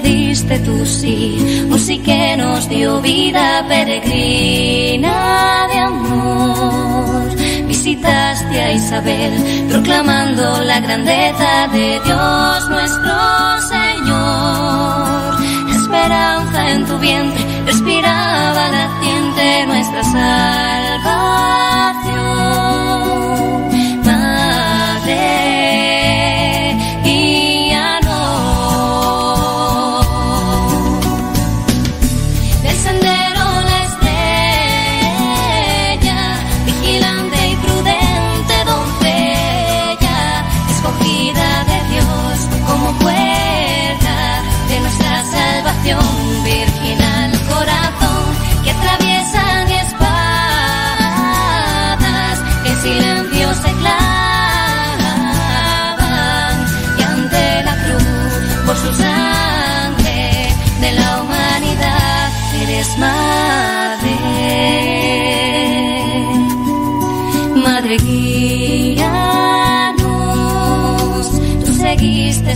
[0.00, 7.36] diste tu sí, un sí que nos dio vida peregrina de amor.
[7.66, 15.36] Visitaste a Isabel, proclamando la grandeza de Dios nuestro Señor.
[15.70, 21.08] Esperanza en tu vientre respiraba naciente nuestra salvación.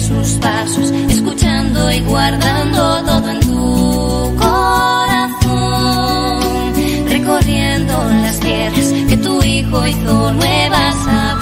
[0.02, 5.60] Sus pasos, escuchando y guardando todo en tu corazón,
[7.08, 7.92] recorriendo
[8.22, 11.41] las tierras que tu hijo hizo nuevas.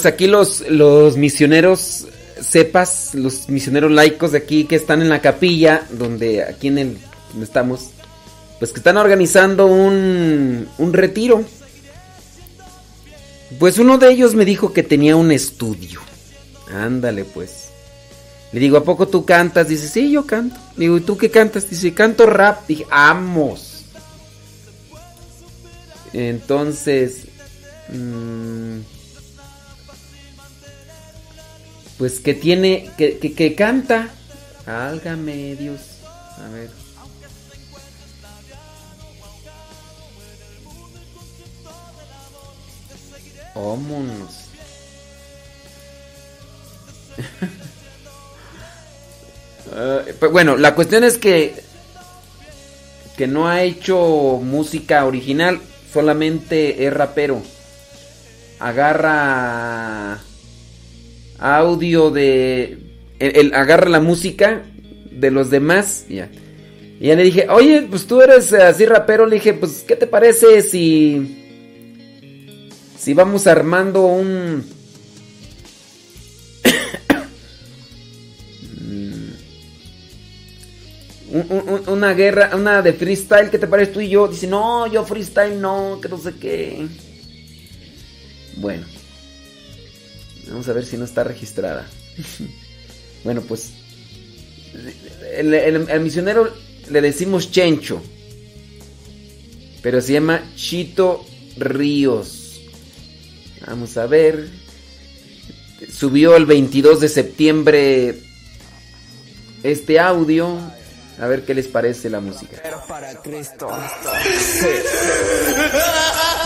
[0.00, 2.06] Pues aquí los, los misioneros
[2.40, 6.98] cepas, los misioneros laicos de aquí que están en la capilla, donde aquí en el
[7.28, 7.90] donde estamos,
[8.58, 11.44] pues que están organizando un, un retiro.
[13.58, 16.00] Pues uno de ellos me dijo que tenía un estudio.
[16.72, 17.68] Ándale pues.
[18.52, 19.68] Le digo, ¿a poco tú cantas?
[19.68, 20.56] Dice, sí, yo canto.
[20.78, 21.68] Le digo, ¿y tú qué cantas?
[21.68, 22.66] Dice, canto rap.
[22.66, 23.84] Dije, amos.
[26.14, 27.26] Entonces,
[27.90, 28.78] mm,
[32.00, 34.08] pues que tiene, que, que, canta.
[34.64, 35.82] Álgame Dios.
[36.38, 36.70] A ver.
[43.54, 44.34] Vámonos.
[49.72, 51.62] Eh, pues bueno, la cuestión es que
[53.16, 55.60] que no ha hecho música original,
[55.92, 57.40] solamente es rapero.
[58.58, 60.18] Agarra
[61.40, 62.78] audio de
[63.18, 64.62] el, agarra la música
[65.10, 66.28] de los demás, ya.
[67.00, 69.96] Y ya le dije, "Oye, pues tú eres eh, así rapero." Le dije, "Pues ¿qué
[69.96, 71.36] te parece si
[72.98, 74.64] si vamos armando un-
[81.32, 84.28] un- una guerra, una de freestyle, ¿qué te parece tú y yo?
[84.28, 86.86] Dice, no, yo freestyle no, que no sé qué.
[88.56, 88.84] Bueno,
[90.50, 91.86] vamos a ver si no está registrada.
[93.24, 93.70] bueno, pues,
[95.32, 96.52] el, misionero
[96.90, 98.02] le decimos Chencho,
[99.82, 101.24] pero se llama Chito
[101.56, 102.60] Ríos.
[103.66, 104.48] Vamos a ver.
[105.92, 108.18] Subió el 22 de septiembre
[109.62, 110.58] este audio.
[111.20, 112.58] A ver qué les parece la música.
[112.62, 113.68] Pero para Cristo.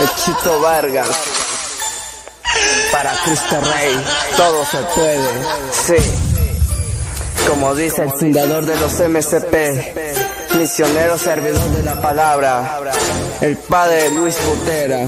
[0.00, 1.43] El Chito Vargas.
[2.94, 4.04] Para Cristo Rey.
[4.36, 5.28] Todo se puede.
[5.72, 5.96] Sí.
[7.48, 10.54] Como dice el fundador de los MCP.
[10.54, 12.78] misionero servidor de la palabra,
[13.40, 15.04] el padre Luis Botera,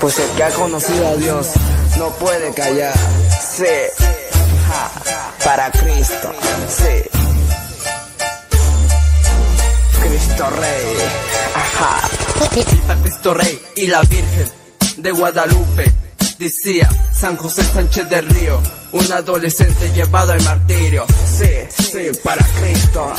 [0.00, 1.48] pues el que ha conocido a Dios
[1.98, 2.94] no puede callar,
[3.54, 3.66] sí,
[5.44, 6.32] para Cristo,
[6.68, 7.10] sí.
[10.00, 10.96] Cristo Rey,
[11.54, 12.08] ajá.
[12.54, 14.50] Viva Cristo Rey y la Virgen
[14.96, 15.95] de Guadalupe.
[16.38, 18.60] Decía San José Sánchez del Río,
[18.92, 21.06] un adolescente llevado al martirio.
[21.26, 21.48] Sí,
[21.82, 23.12] sí, para Cristo.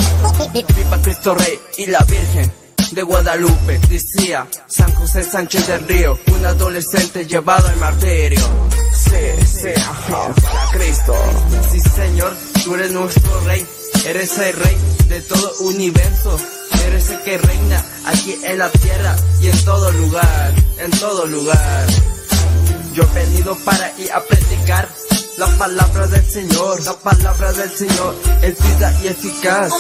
[0.54, 2.52] Viva Cristo Rey y la Virgen
[2.92, 3.80] de Guadalupe.
[3.90, 8.40] Decía San José Sánchez del Río, un adolescente llevado al martirio.
[8.94, 11.16] Sí, sí, ajá, para Cristo.
[11.72, 13.66] Sí, Señor, tú eres nuestro Rey.
[14.06, 14.78] Eres el Rey
[15.10, 16.40] de todo universo.
[16.86, 21.88] Eres el que reina aquí en la tierra y en todo lugar, en todo lugar.
[22.98, 24.90] Yo he venido para ir a predicar
[25.38, 26.84] la palabra del Señor.
[26.84, 29.72] La palabra del Señor es vida y eficaz.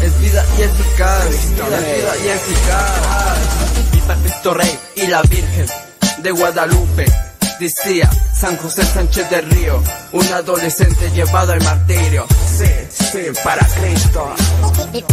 [0.00, 1.28] Es vida y eficaz.
[1.54, 3.92] Vida, vida y eficaz.
[3.92, 5.66] Viva Cristo Rey y la Virgen
[6.22, 7.04] de Guadalupe.
[7.60, 12.26] Decía San José Sánchez del Río, un adolescente llevado al martirio.
[12.46, 14.34] Sí, sí, para Cristo.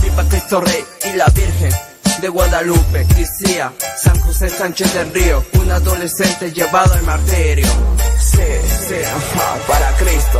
[0.01, 1.88] Viva Cristo Rey y la Virgen
[2.21, 3.05] de Guadalupe.
[3.15, 7.67] Decía San José Sánchez del Río, un adolescente llevado al martirio.
[8.17, 8.37] Sí,
[8.87, 8.95] sí,
[9.67, 10.39] para Cristo.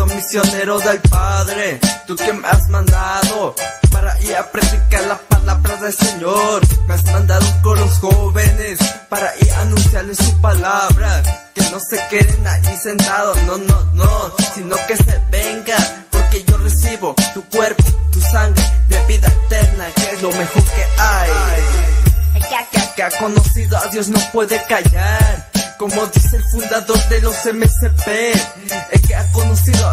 [0.00, 3.54] Cristo misionero del Padre, tú que me has mandado
[3.90, 6.62] para ir a predicar la palabra del Señor.
[6.86, 8.78] Me has mandado con los jóvenes
[9.08, 11.22] para ir a anunciarles su palabra.
[11.54, 15.76] Que no se queden ahí sentados, no, no, no, sino que se venga.
[16.10, 20.84] Porque yo recibo tu cuerpo, tu sangre de vida eterna, que es lo mejor que
[20.98, 21.30] hay.
[22.34, 22.42] El
[22.94, 25.50] que, ha conocido a Dios no puede callar.
[25.78, 28.08] Como dice el fundador de los MCP,
[28.92, 29.89] el que ha conocido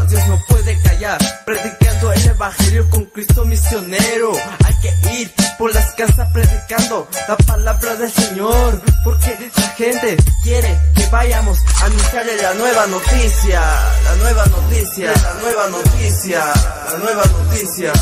[1.46, 4.34] Predicando el evangelio con Cristo misionero.
[4.66, 8.82] Hay que ir por las casas predicando la palabra del Señor.
[9.04, 13.62] Porque la gente quiere que vayamos a anunciarle la nueva noticia.
[14.04, 16.44] La nueva noticia, la nueva noticia,
[16.92, 17.94] la nueva noticia.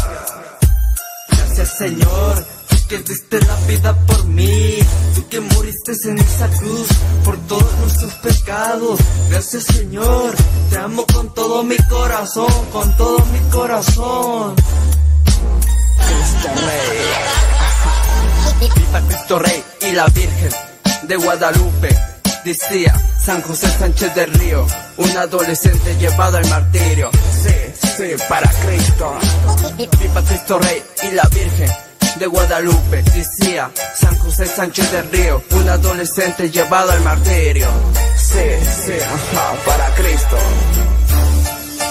[1.30, 2.46] Gracias Señor,
[2.88, 4.78] que diste la vida por mí,
[5.16, 6.88] tú que moriste en esa cruz
[7.24, 9.00] por todos nuestros pecados.
[9.30, 10.36] Gracias Señor,
[10.70, 14.56] te amo con todo mi corazón, con todo mi corazón.
[16.06, 17.00] Cristo Rey.
[18.76, 20.52] Viva Cristo Rey y la Virgen
[21.04, 21.96] de Guadalupe.
[22.44, 24.68] Decía San José Sánchez del Río,
[24.98, 27.10] un adolescente llevado al martirio.
[27.44, 27.56] Sí,
[27.98, 29.18] sí, para Cristo.
[30.00, 31.85] Viva Cristo Rey y la Virgen
[32.20, 33.04] de Guadalupe.
[33.04, 37.68] Decía San José Sánchez del Río, un adolescente llevado al martirio.
[38.18, 38.40] Sí,
[38.86, 40.38] sí, ajá, para Cristo.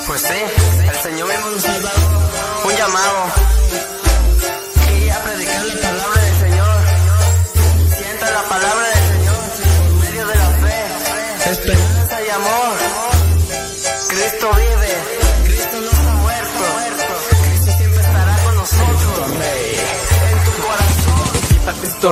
[0.06, 2.24] Pues sí, el Señor dado
[2.64, 3.43] un llamado.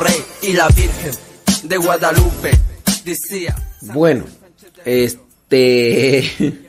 [0.00, 1.12] Rey y la Virgen
[1.64, 2.50] de Guadalupe.
[3.04, 3.56] Decía.
[3.80, 4.24] Bueno,
[4.84, 6.58] este.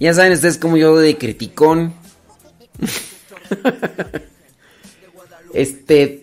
[0.00, 1.94] Ya saben ustedes como yo de criticón.
[5.54, 6.22] Este.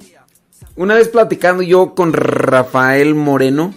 [0.75, 3.73] Una vez platicando yo con Rafael Moreno.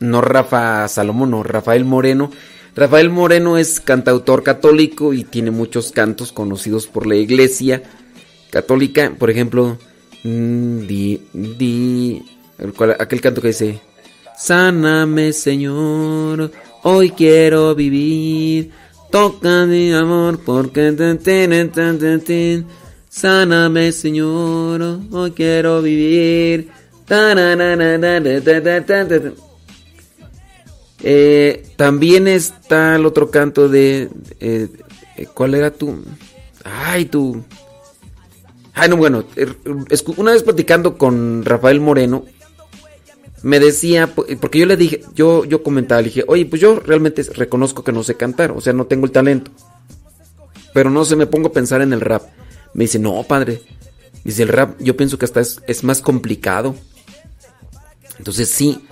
[0.00, 2.30] No Rafa Salomón, no, Rafael Moreno.
[2.74, 7.82] Rafael Moreno es cantautor católico y tiene muchos cantos conocidos por la iglesia
[8.50, 9.12] católica.
[9.18, 9.78] Por ejemplo,
[10.24, 12.24] Mm, di, di.
[12.98, 13.80] Aquel canto que dice:
[14.38, 16.50] Sáname, Señor,
[16.82, 18.70] hoy quiero vivir.
[19.10, 22.64] Toca mi amor, porque te tienen, te, te,
[23.08, 26.68] Sáname, Señor, hoy quiero vivir.
[31.76, 34.08] También está el otro canto de.
[34.40, 34.68] Eh,
[35.16, 36.02] eh, ¿Cuál era tu.?
[36.64, 37.44] Ay, tu.
[38.74, 39.24] Ay, no, bueno.
[39.36, 39.56] er-
[40.16, 42.24] Una vez platicando con Rafael Moreno,
[43.42, 46.80] me decía, po- porque yo le dije, yo, yo comentaba, le dije, oye, pues yo
[46.80, 49.50] realmente reconozco que no sé cantar, o sea, no tengo el talento.
[50.72, 52.22] Pero no sé, me pongo a pensar en el rap.
[52.72, 53.62] Me dice, no, padre.
[54.24, 56.74] Dice, el rap, yo pienso que hasta es, más complicado.
[58.18, 58.84] Entonces sí,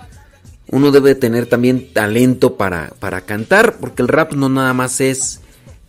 [0.69, 5.41] uno debe tener también talento para, para cantar, porque el rap no nada más es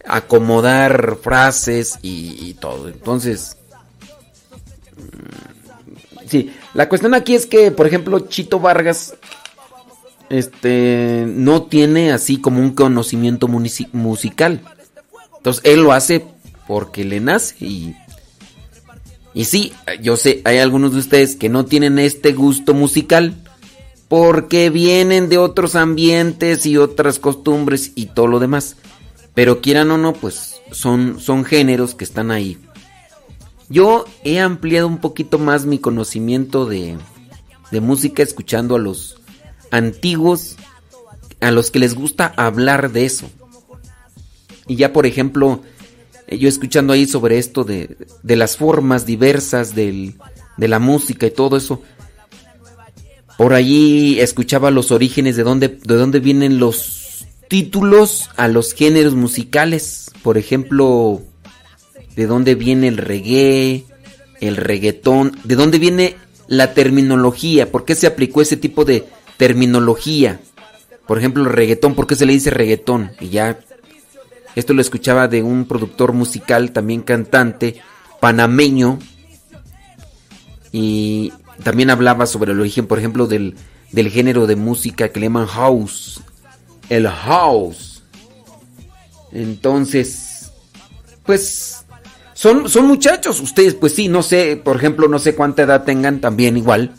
[0.06, 2.88] acomodar frases y, todo.
[2.88, 3.56] Entonces,
[6.34, 9.14] sí, la cuestión aquí es que, por ejemplo, Chito Vargas,
[10.28, 14.60] este, no tiene así como un conocimiento musical.
[15.36, 16.24] Entonces, él lo hace
[16.66, 17.94] porque le nace y...
[19.36, 23.34] Y sí, yo sé, hay algunos de ustedes que no tienen este gusto musical
[24.06, 28.76] porque vienen de otros ambientes y otras costumbres y todo lo demás.
[29.34, 32.58] Pero quieran o no, pues son, son géneros que están ahí.
[33.68, 36.96] Yo he ampliado un poquito más mi conocimiento de,
[37.70, 39.20] de música escuchando a los
[39.70, 40.56] antiguos,
[41.40, 43.30] a los que les gusta hablar de eso.
[44.66, 45.62] Y ya, por ejemplo,
[46.26, 50.14] eh, yo escuchando ahí sobre esto de, de las formas diversas del,
[50.56, 51.82] de la música y todo eso,
[53.36, 59.14] por allí escuchaba los orígenes de dónde, de dónde vienen los títulos a los géneros
[59.14, 60.10] musicales.
[60.22, 61.22] Por ejemplo,
[62.16, 63.84] de dónde viene el reggae,
[64.40, 70.40] el reggaetón, de dónde viene la terminología, por qué se aplicó ese tipo de terminología.
[71.06, 73.12] Por ejemplo, reggaetón, ¿por qué se le dice reggaetón?
[73.20, 73.58] Y ya,
[74.54, 77.80] esto lo escuchaba de un productor musical, también cantante,
[78.20, 78.98] panameño,
[80.72, 83.54] y también hablaba sobre el origen, por ejemplo, del,
[83.92, 86.20] del género de música que le llaman house.
[86.88, 88.02] El house.
[89.30, 90.50] Entonces,
[91.24, 91.73] pues,
[92.44, 93.40] son, son muchachos.
[93.40, 96.92] Ustedes, pues sí, no sé, por ejemplo, no sé cuánta edad tengan también igual.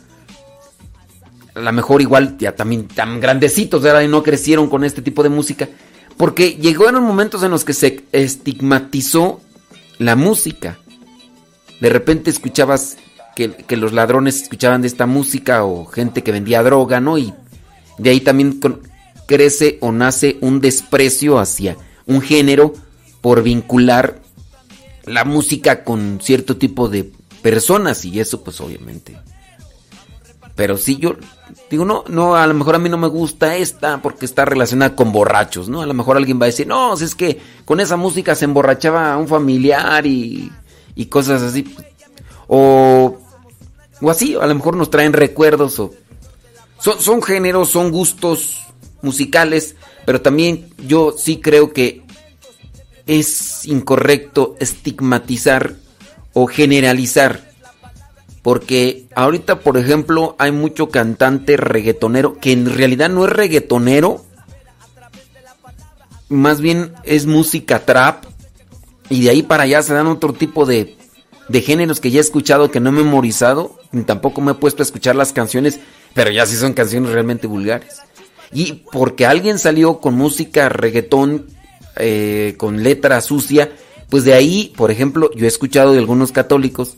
[1.54, 4.00] A lo mejor igual ya también tan grandecitos, ¿verdad?
[4.00, 5.68] Y no crecieron con este tipo de música.
[6.16, 9.40] Porque los momentos en los que se estigmatizó
[9.98, 10.78] la música.
[11.80, 12.96] De repente escuchabas
[13.36, 17.18] que, los ladrones escuchaban de esta música o gente que vendía droga, ¿no?
[17.18, 17.32] Y
[17.98, 18.58] de ahí también
[19.28, 22.74] crece o nace un desprecio hacia un género
[23.20, 24.25] por vincular
[25.06, 27.10] la música con cierto tipo de
[27.42, 29.16] personas y eso pues obviamente.
[30.54, 31.16] Pero si yo
[31.70, 34.96] digo, no, no, a lo mejor a mí no me gusta esta porque está relacionada
[34.96, 35.82] con borrachos, ¿no?
[35.82, 39.16] A lo mejor alguien va a decir, no, es que con esa música se emborrachaba
[39.16, 40.50] un familiar y,
[40.94, 41.74] y cosas así.
[42.48, 43.18] O
[44.00, 45.92] o así, a lo mejor nos traen recuerdos o...
[46.78, 48.66] Son, son géneros, son gustos
[49.00, 52.02] musicales, pero también yo sí creo que
[53.06, 55.74] es incorrecto estigmatizar
[56.32, 57.50] o generalizar.
[58.42, 64.24] Porque ahorita, por ejemplo, hay mucho cantante reggaetonero que en realidad no es reggaetonero.
[66.28, 68.24] Más bien es música trap.
[69.08, 70.96] Y de ahí para allá se dan otro tipo de
[71.48, 74.82] de géneros que ya he escuchado que no he memorizado, ni tampoco me he puesto
[74.82, 75.80] a escuchar las canciones,
[76.14, 78.00] pero ya sí son canciones realmente vulgares.
[78.52, 81.46] Y porque alguien salió con música reggaetón,
[81.96, 83.70] eh, con letra sucia,
[84.08, 86.96] pues de ahí, por ejemplo, yo he escuchado de algunos católicos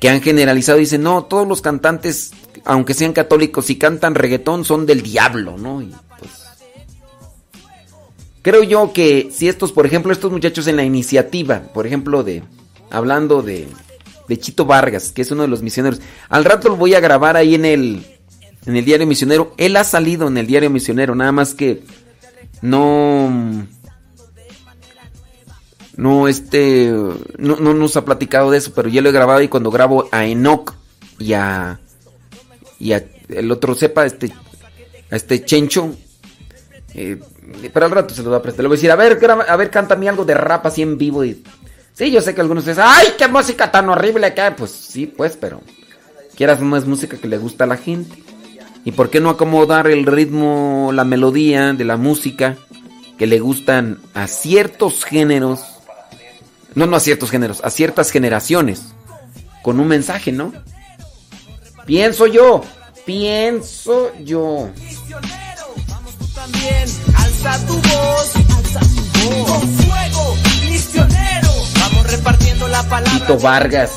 [0.00, 2.32] que han generalizado y dicen, no, todos los cantantes,
[2.64, 5.82] aunque sean católicos y cantan reggaetón, son del diablo, ¿no?
[6.18, 6.32] Pues...
[8.42, 12.42] Creo yo que si estos, por ejemplo, estos muchachos en la iniciativa, por ejemplo, de
[12.90, 13.68] hablando de,
[14.28, 16.00] de Chito Vargas, que es uno de los misioneros.
[16.28, 18.04] Al rato lo voy a grabar ahí en el,
[18.66, 19.54] en el diario misionero.
[19.56, 21.84] Él ha salido en el diario misionero, nada más que
[22.60, 23.66] no...
[25.96, 26.90] No, este,
[27.38, 30.08] no, no nos ha platicado de eso, pero ya lo he grabado y cuando grabo
[30.10, 30.74] a Enoch
[31.18, 31.80] y a,
[32.78, 34.32] y a el otro sepa, este,
[35.10, 35.94] a este Chencho,
[36.94, 37.20] eh,
[37.72, 38.62] pero al rato se lo va a prestar.
[38.62, 41.24] Le voy a decir, a ver, a ver, cántame algo de rap así en vivo
[41.24, 41.42] y
[41.94, 45.36] Sí, yo sé que algunos dicen, ¡ay, qué música tan horrible que Pues sí, pues,
[45.36, 45.60] pero
[46.34, 48.22] quieras más música que le gusta a la gente.
[48.84, 52.56] ¿Y por qué no acomodar el ritmo, la melodía de la música
[53.18, 55.60] que le gustan a ciertos géneros?
[56.74, 58.82] No, no a ciertos géneros, a ciertas generaciones.
[59.62, 60.52] Con un mensaje, ¿no?
[61.86, 62.64] Pienso yo,
[63.04, 64.70] pienso yo.
[65.88, 69.48] Vamos tú también, alza tu voz, alza tu voz.
[69.48, 70.36] Con fuego,
[70.68, 71.52] misionero
[72.12, 73.12] repartiendo la palabra.
[73.12, 73.90] Tito Vargas.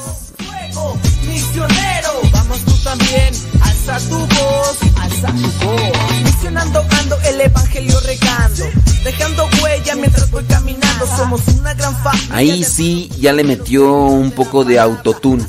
[1.27, 6.23] Misionero, vamos tú también, alza tu voz, alza tu voz.
[6.23, 8.65] Misionando ando el evangelio regando,
[9.03, 11.05] dejando huella mientras voy caminando.
[11.15, 12.35] Somos una gran familia.
[12.35, 15.45] Ahí sí ya le metió un poco de autotune.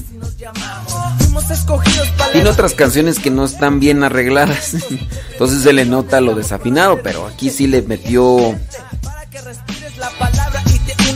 [2.33, 4.75] Tiene otras canciones que no están bien arregladas,
[5.33, 8.57] entonces se le nota lo desafinado, pero aquí sí le metió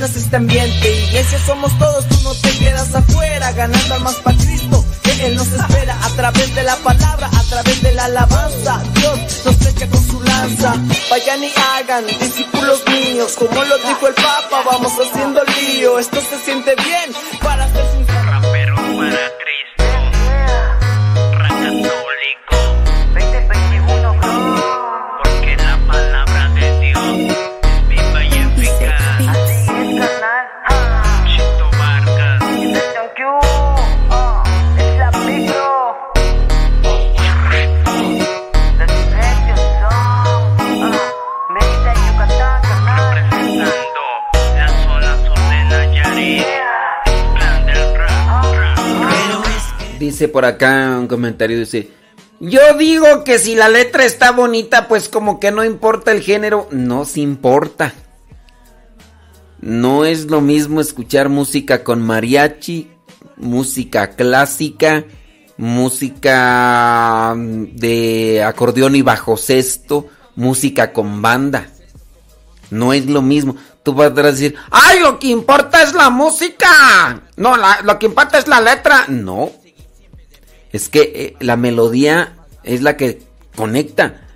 [0.06, 1.04] este ambiente.
[1.09, 4.80] Iglesia somos todos, tú no te quedas afuera, ganando almas para Cristo,
[5.22, 8.83] Él nos espera a través de la palabra, a través de la alabanza.
[8.94, 10.74] Dios nos flecha con su lanza.
[11.11, 15.98] Vayan y hagan, discípulos míos, como lo dijo el Papa, vamos haciendo lío.
[15.98, 18.22] Esto se siente bien para ser sincero.
[18.30, 19.30] Rapero para
[50.28, 51.90] por acá un comentario, dice,
[52.40, 56.68] yo digo que si la letra está bonita, pues como que no importa el género,
[56.70, 57.94] no se importa.
[59.61, 62.90] No es lo mismo escuchar música con mariachi,
[63.37, 65.04] música clásica,
[65.59, 71.68] música mm, de acordeón y bajo sexto, música con banda.
[72.70, 73.56] No es lo mismo.
[73.83, 77.22] Tú vas a decir, ¡ay, lo que importa es la música!
[77.37, 79.04] No, lo que importa es la letra.
[79.09, 79.50] No.
[80.72, 83.22] Es que eh, la melodía es la que
[83.56, 84.26] conecta.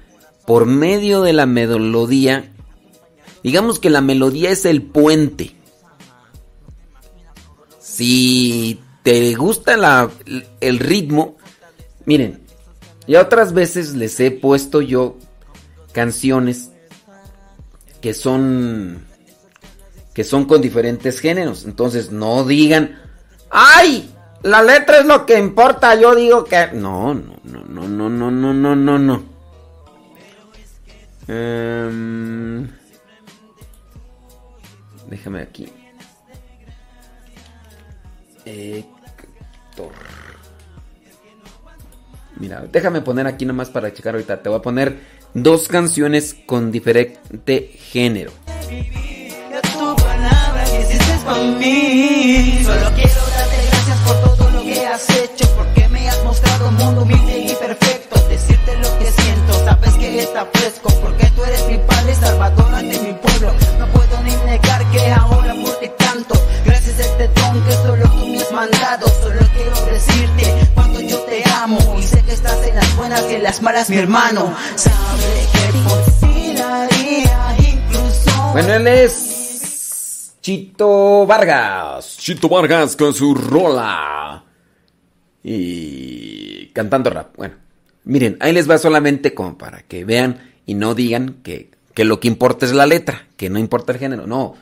[0.47, 2.51] Por medio de la melodía
[3.45, 5.55] Digamos que la melodía es el puente.
[7.79, 10.11] Si te gusta
[10.61, 11.37] el ritmo,
[12.07, 12.41] miren,
[13.07, 15.19] ya otras veces les he puesto yo
[15.93, 16.71] canciones
[18.01, 19.05] que son
[20.15, 21.67] que son con diferentes géneros.
[21.67, 22.99] Entonces no digan,
[23.51, 24.11] ¡ay!
[24.45, 25.95] La letra es lo que importa.
[25.95, 29.23] Yo digo que no, no, no, no, no, no, no, no, no, no.
[31.29, 32.69] Um...
[35.09, 35.73] Déjame aquí.
[38.45, 39.93] Héctor.
[42.37, 44.43] Mira, déjame poner aquí nomás para checar ahorita.
[44.43, 44.99] Te voy a poner
[45.33, 48.33] dos canciones con diferente género.
[52.65, 53.34] Solo quiero
[54.07, 58.21] por todo lo que has hecho, porque me has mostrado un mundo humilde y perfecto.
[58.29, 62.99] Decirte lo que siento, sabes que está fresco, porque tú eres mi padre salvador ante
[63.01, 63.53] mi pueblo.
[63.79, 66.35] No puedo ni negar que ahora por ti canto.
[66.65, 69.07] Gracias a este don que solo tú me has mandado.
[69.23, 71.97] Solo quiero decirte cuánto yo te amo.
[71.99, 74.55] Y sé que estás en las buenas y en las malas, mi hermano.
[74.77, 78.53] Sabe que por fin haría incluso.
[78.53, 79.34] Bueno, él es.
[80.45, 82.19] Chito Vargas.
[82.19, 84.45] Chito Vargas con su rola.
[85.43, 86.67] Y.
[86.75, 87.35] cantando rap.
[87.35, 87.55] Bueno,
[88.05, 92.21] miren, ahí les va solamente como para que vean y no digan que que lo
[92.21, 94.27] que importa es la letra, que no importa el género.
[94.27, 94.55] No,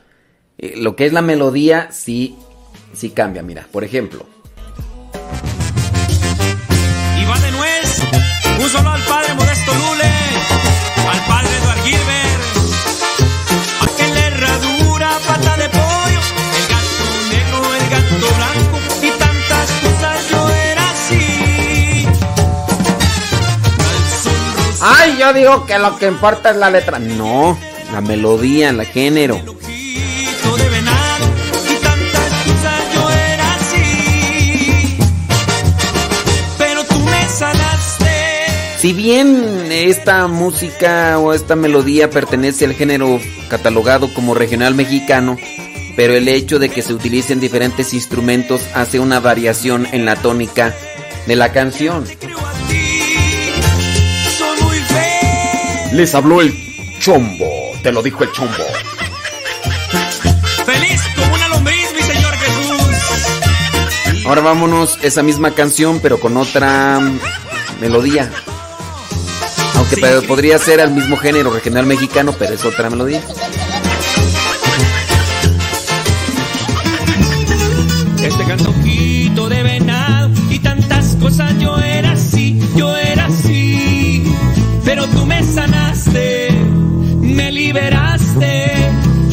[0.57, 2.37] eh, lo que es la melodía sí,
[2.93, 3.43] sí cambia.
[3.43, 4.25] Mira, por ejemplo.
[7.21, 8.03] Y va de nuez,
[8.61, 10.11] un solo al padre Modesto Lule,
[11.11, 12.22] al padre Eduard Gilbert,
[24.85, 26.99] Ay, yo digo que lo que importa es la letra.
[26.99, 27.57] No,
[27.93, 29.41] la melodía, el género.
[38.79, 45.37] Si bien esta música o esta melodía pertenece al género catalogado como regional mexicano,
[45.95, 50.75] pero el hecho de que se utilicen diferentes instrumentos hace una variación en la tónica
[51.29, 52.05] de la canción.
[55.93, 56.55] Les habló el
[56.99, 58.65] chombo, te lo dijo el chombo.
[60.65, 64.25] Feliz como una lombriz, mi Señor Jesús.
[64.27, 66.99] Ahora vámonos esa misma canción pero con otra
[67.81, 68.31] melodía.
[69.75, 73.23] Aunque podría ser al mismo género regional mexicano, pero es otra melodía.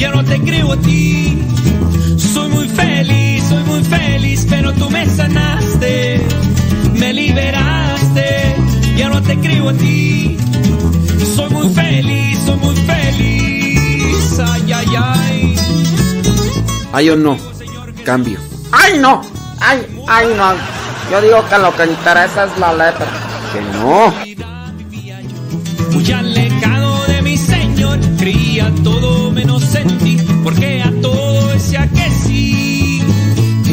[0.09, 1.37] Ya no te creo a ti.
[2.17, 6.25] Soy muy feliz, soy muy feliz, pero tú me sanaste,
[6.95, 8.55] me liberaste,
[8.97, 10.37] ya no te creo a ti.
[11.35, 15.55] Soy muy feliz, soy muy feliz, ay, ay, ay.
[16.91, 17.37] Ay o no,
[18.03, 18.39] cambio.
[18.71, 19.21] ¡Ay, no!
[19.59, 20.53] ¡Ay, ay, no!
[21.11, 23.07] Yo digo que lo que interesa es la letra.
[23.51, 24.28] Que no.
[28.69, 33.01] Creía todo menos en ti, porque a todo decía que sí.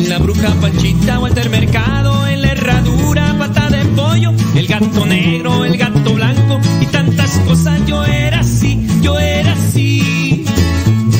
[0.08, 5.76] La bruja Panchita, Walter Mercado, en la herradura, pata de pollo, el gato negro, el
[5.76, 7.80] gato blanco y tantas cosas.
[7.86, 10.44] Yo era así, yo era así.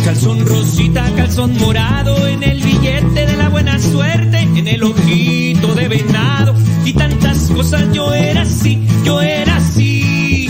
[0.04, 5.88] Calzón rosita, calzón morado, en el billete de la buena suerte, en el ojito de
[5.88, 7.92] venado y tantas cosas.
[7.92, 10.48] Yo era así, yo era así.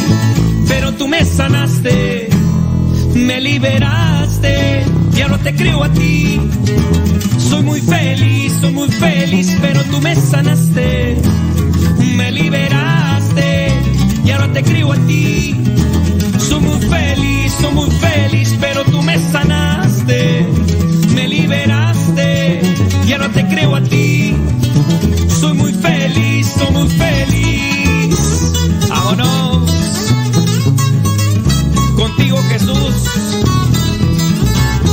[0.69, 2.16] Pero tú me sanaste,
[3.27, 6.41] me liberaste, ya no te creo a ti.
[7.51, 11.17] Soy muy feliz, soy muy feliz, pero tú me sanaste,
[12.15, 13.69] me liberaste,
[14.25, 15.57] ya no te creo a ti.
[16.39, 20.47] Soy muy feliz, soy muy feliz, pero tú me sanaste,
[21.15, 22.61] me liberaste,
[23.07, 24.37] ya no te creo a ti.
[25.41, 28.53] Soy muy feliz, soy muy feliz.
[28.89, 29.46] ¡Vámonos!
[32.29, 33.05] contigo Jesús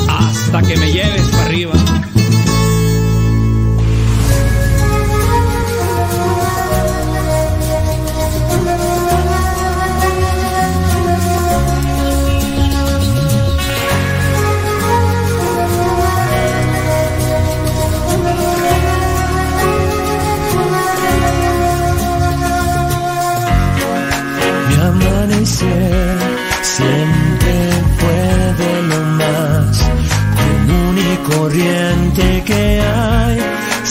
[0.08, 1.23] hasta que me lleves.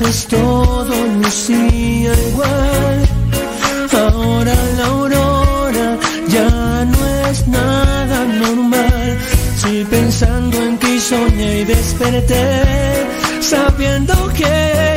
[0.00, 2.98] Pues todo lucía igual.
[3.92, 9.18] Ahora la aurora ya no es nada normal.
[9.56, 13.06] Si pensando en ti soñé y desperté,
[13.40, 14.89] sabiendo que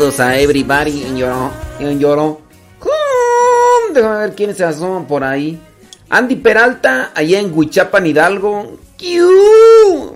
[0.00, 1.50] A everybody en lloro.
[1.78, 2.40] En lloro.
[3.92, 5.60] Déjame ver quiénes se asoman por ahí.
[6.08, 8.78] Andy Peralta, allá en Huichapan, Hidalgo.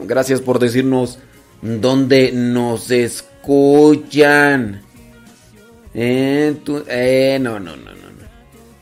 [0.07, 1.19] Gracias por decirnos
[1.61, 4.81] dónde nos escuchan.
[5.93, 6.57] Eh,
[6.89, 7.85] eh, no, no, no.
[7.85, 7.95] no.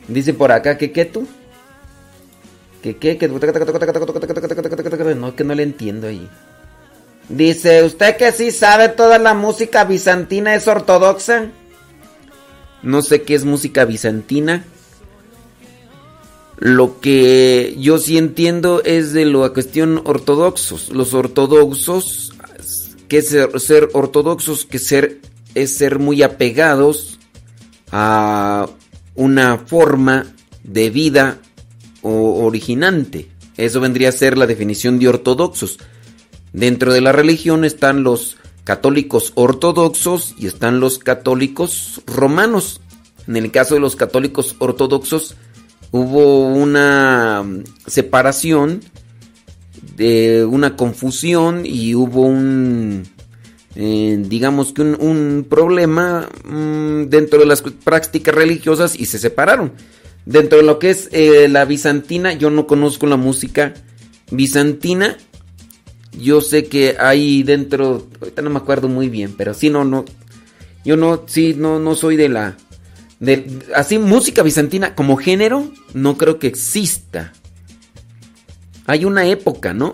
[0.07, 1.27] Dice por acá que qué tú.
[2.81, 3.41] Que qué, que no,
[5.35, 6.31] que no le entiendo ahí.
[7.33, 11.47] Dice, ¿usted que sí sabe toda la música bizantina es ortodoxa?
[12.83, 14.65] No sé qué es música bizantina.
[16.59, 20.91] Lo que yo sí entiendo es de la cuestión ortodoxos.
[20.91, 22.35] Los ortodoxos,
[23.09, 25.21] que es ser, ortodoxos, que ser
[25.55, 27.19] es ser muy apegados
[27.91, 28.69] a
[29.15, 30.27] una forma
[30.65, 31.39] de vida
[32.03, 33.29] o- originante.
[33.57, 35.79] Eso vendría a ser la definición de ortodoxos.
[36.53, 42.81] Dentro de la religión están los católicos ortodoxos y están los católicos romanos.
[43.27, 45.37] En el caso de los católicos ortodoxos
[45.91, 48.81] hubo una mm, separación,
[49.97, 53.05] de una confusión y hubo un,
[53.75, 59.73] eh, digamos que un, problema mm, dentro de las prácticas religiosas y se separaron.
[60.25, 63.75] Dentro de lo que es eh, la bizantina, yo no conozco la música
[64.31, 65.17] bizantina.
[66.19, 70.05] Yo sé que hay dentro, ahorita no me acuerdo muy bien, pero sí no, no,
[70.85, 72.57] yo no, sí, no, no soy de la,
[73.75, 77.33] así música bizantina como género, no creo que exista.
[78.87, 79.93] Hay una época, ¿no?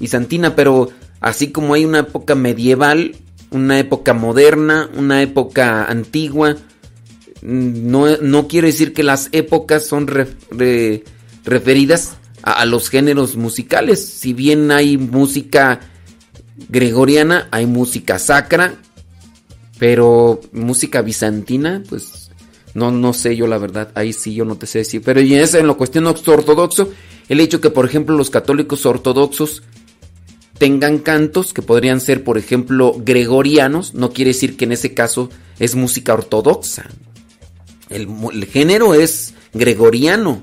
[0.00, 0.90] Bizantina, pero
[1.20, 3.16] así como hay una época medieval,
[3.50, 6.56] una época moderna, una época antigua,
[7.42, 11.04] mm, no, no quiere decir que las épocas son re-
[11.44, 12.17] referidas
[12.52, 14.04] a, los géneros musicales.
[14.04, 15.80] Si bien hay música
[16.68, 18.74] gregoriana, hay música sacra,
[19.78, 22.30] pero música bizantina, pues
[22.74, 25.02] no, no sé yo la verdad, ahí sí yo no te sé decir.
[25.04, 26.90] Pero y en eso, en la cuestión ortodoxo,
[27.28, 29.62] el hecho que por ejemplo los católicos ortodoxos
[30.58, 35.30] tengan cantos que podrían ser por ejemplo gregorianos, no quiere decir que en ese caso
[35.58, 36.86] es música ortodoxa.
[37.90, 40.42] El género es gregoriano,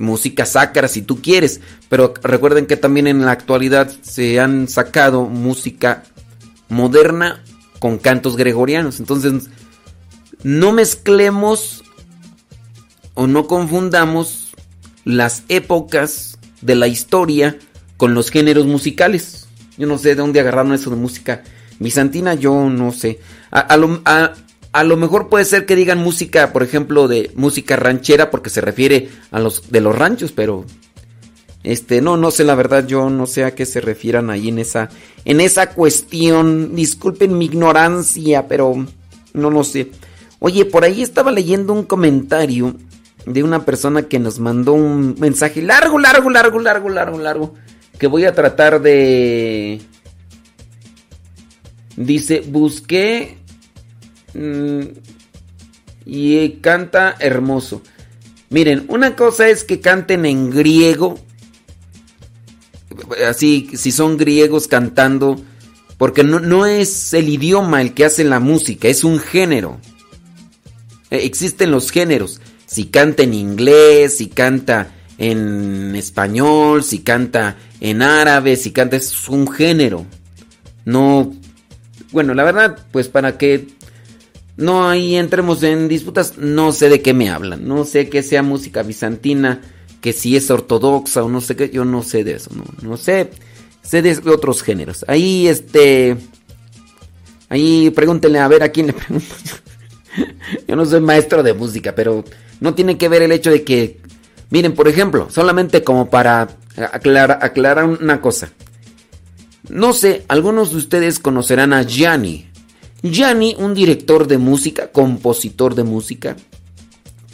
[0.00, 5.26] música sacra si tú quieres, pero recuerden que también en la actualidad se han sacado
[5.26, 6.02] música
[6.68, 7.42] moderna
[7.78, 8.98] con cantos gregorianos.
[8.98, 9.48] Entonces,
[10.42, 11.84] no mezclemos
[13.14, 14.52] o no confundamos
[15.04, 17.58] las épocas de la historia
[17.96, 19.48] con los géneros musicales.
[19.76, 21.42] Yo no sé de dónde agarraron eso de música
[21.78, 23.20] bizantina, yo no sé.
[23.50, 24.32] A, lo, a-
[24.72, 28.60] a lo mejor puede ser que digan música, por ejemplo, de música ranchera, porque se
[28.60, 30.64] refiere a los de los ranchos, pero
[31.62, 34.58] este, no, no sé la verdad, yo no sé a qué se refieran ahí en
[34.58, 34.88] esa,
[35.24, 36.74] en esa cuestión.
[36.74, 38.86] Disculpen mi ignorancia, pero
[39.34, 39.90] no lo sé.
[40.38, 42.76] Oye, por ahí estaba leyendo un comentario
[43.26, 47.54] de una persona que nos mandó un mensaje largo, largo, largo, largo, largo, largo,
[47.98, 49.80] que voy a tratar de...
[51.96, 53.39] Dice, busqué
[56.04, 57.82] y canta hermoso.
[58.50, 61.18] Miren, una cosa es que canten en griego,
[63.28, 65.40] así, si son griegos cantando,
[65.98, 69.78] porque no, no es el idioma el que hace la música, es un género.
[71.10, 72.40] Eh, Existen los géneros.
[72.66, 79.28] Si canta en inglés, si canta en español, si canta en árabe, si canta, es
[79.28, 80.06] un género.
[80.84, 81.32] No,
[82.12, 83.68] bueno, la verdad, pues para que
[84.60, 88.42] no ahí entremos en disputas, no sé de qué me hablan, no sé que sea
[88.42, 89.62] música bizantina,
[90.00, 92.50] que si es ortodoxa o no sé qué, yo no sé de eso,
[92.82, 93.30] no, sé,
[93.82, 95.04] sé de otros géneros.
[95.08, 96.16] Ahí este,
[97.48, 99.26] ahí pregúntenle a ver a quién le pregunto.
[100.66, 102.24] Yo no soy maestro de música, pero
[102.58, 104.00] no tiene que ver el hecho de que,
[104.50, 106.48] miren, por ejemplo, solamente como para
[106.92, 108.50] aclarar, aclarar una cosa.
[109.68, 112.49] No sé, algunos de ustedes conocerán a Gianni.
[113.02, 116.36] Gianni, un director de música, compositor de música,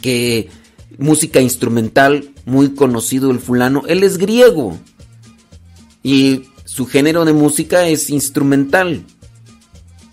[0.01, 0.49] que
[0.97, 4.77] música instrumental, muy conocido el fulano, él es griego.
[6.03, 9.03] Y su género de música es instrumental.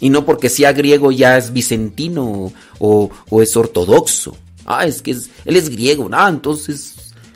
[0.01, 4.37] Y no porque sea griego ya es vicentino o, es ortodoxo.
[4.67, 6.09] Ah, es que es- él es griego.
[6.13, 6.95] Ah, entonces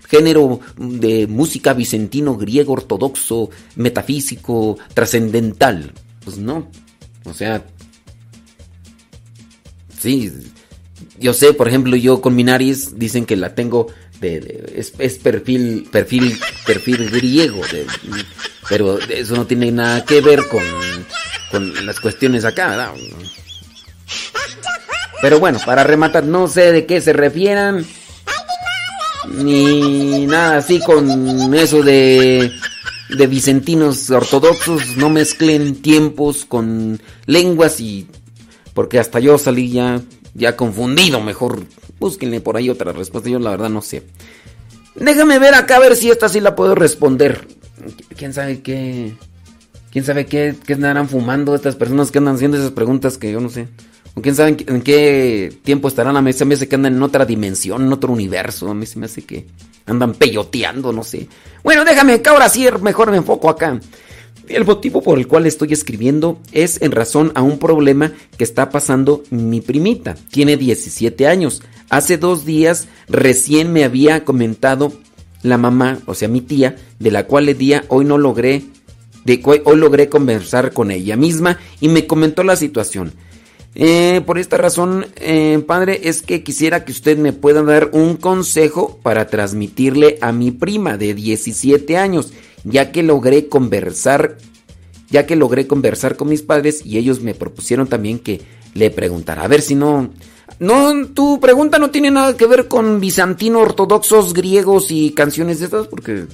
[0.09, 5.93] género de música vicentino, griego, ortodoxo, metafísico, trascendental.
[6.25, 6.69] Pues no.
[7.25, 7.65] O sea,
[9.99, 10.33] sí.
[11.19, 13.89] Yo sé, por ejemplo, yo con mi nariz dicen que la tengo
[14.21, 17.61] de, es, perfil, perfil, perfil griego.
[18.69, 20.63] pero eso no tiene nada que ver con,
[21.51, 22.95] con las cuestiones acá, ¿verdad?
[25.21, 27.85] Pero bueno, para rematar, no sé de qué se refieran.
[29.31, 32.51] Ni nada así con eso de,
[33.11, 34.97] de vicentinos ortodoxos.
[34.97, 38.09] No mezclen tiempos con lenguas y...
[38.79, 40.03] Porque hasta yo salí ya,
[40.35, 41.21] ya confundido.
[41.21, 41.65] Mejor
[41.99, 43.29] búsquenle por ahí otra respuesta.
[43.29, 44.05] Yo la verdad no sé.
[44.95, 47.49] Déjame ver acá a ver si esta sí la puedo responder.
[48.17, 49.15] ¿Quién sabe qué?
[49.91, 53.41] ¿Quién sabe qué, qué andarán fumando estas personas que andan haciendo esas preguntas que yo
[53.41, 53.67] no sé?
[54.15, 56.17] ¿O quién sabe en qué, tiempo estarán?
[56.17, 58.71] A mí se me hace que andan en otra dimensión, en otro universo.
[58.71, 59.49] A mí se me hace que
[59.87, 61.27] andan peyoteando, no sé.
[61.65, 63.81] Bueno, déjame que ahora sí mejor me enfoco acá.
[64.49, 68.71] El motivo por el cual estoy escribiendo es en razón a un problema que está
[68.71, 70.17] pasando mi primita.
[70.31, 71.63] Tiene 17 años.
[71.91, 74.93] Hace dos días recién me había comentado
[75.43, 78.65] la mamá, o sea, mi tía, de la cual el día hoy no logré,
[79.25, 83.13] de hoy logré conversar con ella misma y me comentó la situación.
[83.75, 88.17] Eh, por esta razón, eh, padre, es que quisiera que usted me pueda dar un
[88.17, 92.33] consejo para transmitirle a mi prima de 17 años,
[92.65, 94.39] ya que logré conversar,
[95.11, 98.41] ya que logré conversar con mis padres y ellos me propusieron también que
[98.75, 99.43] le preguntara.
[99.43, 100.11] A ver si no,
[100.59, 105.67] no, tu pregunta no tiene nada que ver con bizantino, ortodoxos, griegos y canciones de
[105.67, 106.27] estas, porque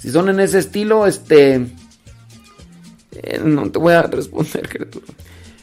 [0.00, 1.54] si son en ese estilo, este,
[3.12, 4.90] eh, no te voy a responder.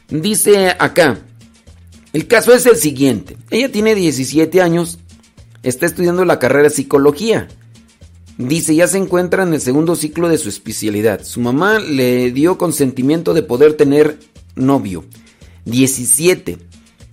[0.09, 1.19] Dice acá,
[2.13, 3.37] el caso es el siguiente.
[3.49, 4.99] Ella tiene 17 años,
[5.63, 7.47] está estudiando la carrera de psicología.
[8.37, 11.23] Dice, ya se encuentra en el segundo ciclo de su especialidad.
[11.23, 14.19] Su mamá le dio consentimiento de poder tener
[14.55, 15.05] novio.
[15.65, 16.57] 17.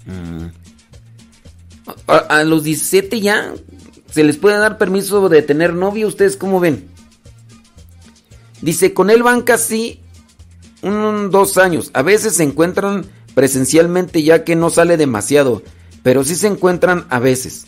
[0.07, 0.47] Mm.
[2.07, 3.55] A, los 17 ya
[4.11, 6.09] se les puede dar permiso de tener novio.
[6.09, 6.89] ¿Ustedes cómo ven?
[8.61, 10.01] Dice, con él van casi
[10.83, 11.91] un, dos años.
[11.95, 15.63] A veces se encuentran presencialmente ya que no sale demasiado,
[16.03, 17.67] pero sí se encuentran a veces.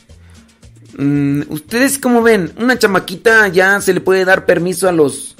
[0.96, 2.52] Mm, ¿Ustedes cómo ven?
[2.58, 5.36] ¿Una chamaquita ya se le puede dar permiso a los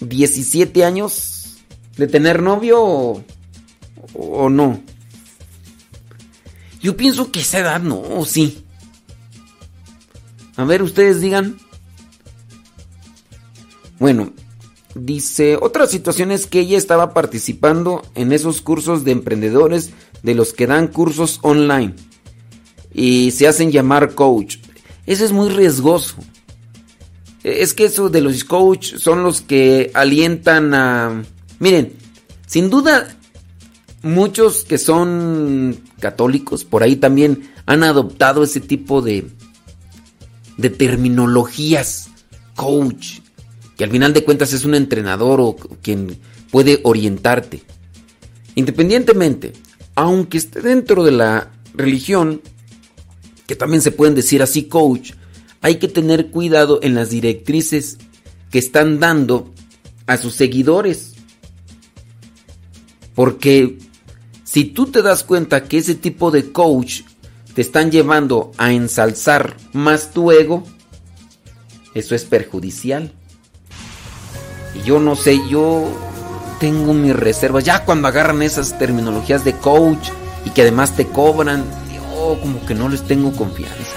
[0.00, 1.58] 17 años
[1.96, 3.24] de tener novio o,
[4.14, 4.80] o no?
[6.80, 8.64] Yo pienso que esa edad no, ¿o sí.
[10.56, 11.58] A ver, ustedes digan.
[13.98, 14.32] Bueno,
[14.94, 19.90] Dice, otra situación es que ella estaba participando en esos cursos de emprendedores
[20.22, 21.94] de los que dan cursos online
[22.94, 24.58] y se hacen llamar coach.
[25.04, 26.14] Eso es muy riesgoso.
[27.42, 31.22] Es que eso de los coach son los que alientan a...
[31.58, 31.92] Miren,
[32.46, 33.14] sin duda,
[34.02, 39.26] muchos que son católicos por ahí también han adoptado ese tipo de,
[40.56, 42.10] de terminologías.
[42.54, 43.18] Coach,
[43.76, 46.16] que al final de cuentas es un entrenador o quien
[46.50, 47.62] puede orientarte.
[48.54, 49.52] Independientemente,
[49.96, 52.40] aunque esté dentro de la religión,
[53.46, 55.12] que también se pueden decir así coach,
[55.60, 57.98] hay que tener cuidado en las directrices
[58.50, 59.52] que están dando
[60.06, 61.14] a sus seguidores.
[63.14, 63.78] Porque
[64.44, 67.02] si tú te das cuenta que ese tipo de coach
[67.54, 70.64] te están llevando a ensalzar más tu ego,
[71.94, 73.12] eso es perjudicial.
[74.74, 75.88] Y yo no sé, yo
[76.58, 77.64] tengo mis reservas.
[77.64, 80.10] Ya cuando agarran esas terminologías de coach
[80.44, 81.64] y que además te cobran,
[82.42, 83.96] como que no les tengo confianza.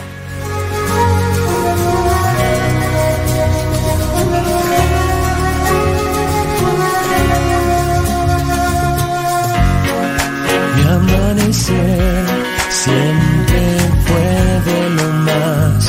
[10.76, 12.26] Mi amanecer
[12.70, 13.62] siempre
[14.06, 14.30] fue
[14.70, 15.80] de lo más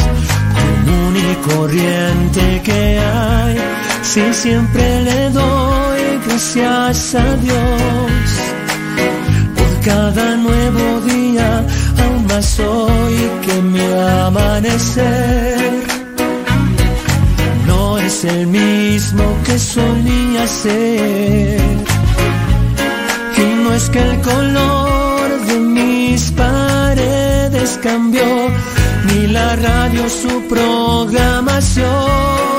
[0.61, 3.59] común y corriente que hay.
[4.03, 5.69] Si siempre le doy
[6.27, 8.23] gracias a Dios
[9.57, 11.67] por cada nuevo día,
[12.29, 13.81] más hoy que mi
[14.25, 15.59] amanecer
[17.67, 21.61] no es el mismo que solía ser.
[23.37, 28.25] Y no es que el color de mis paredes cambió,
[29.07, 32.58] ni la radio su programación.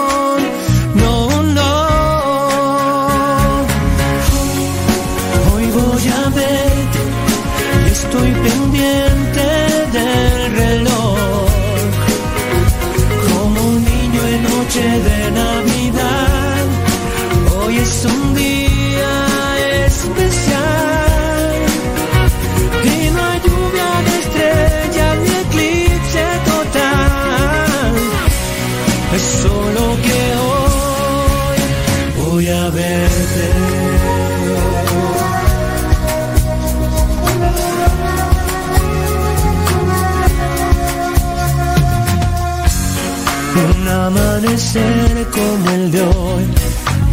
[44.76, 46.46] Amanecer como el de hoy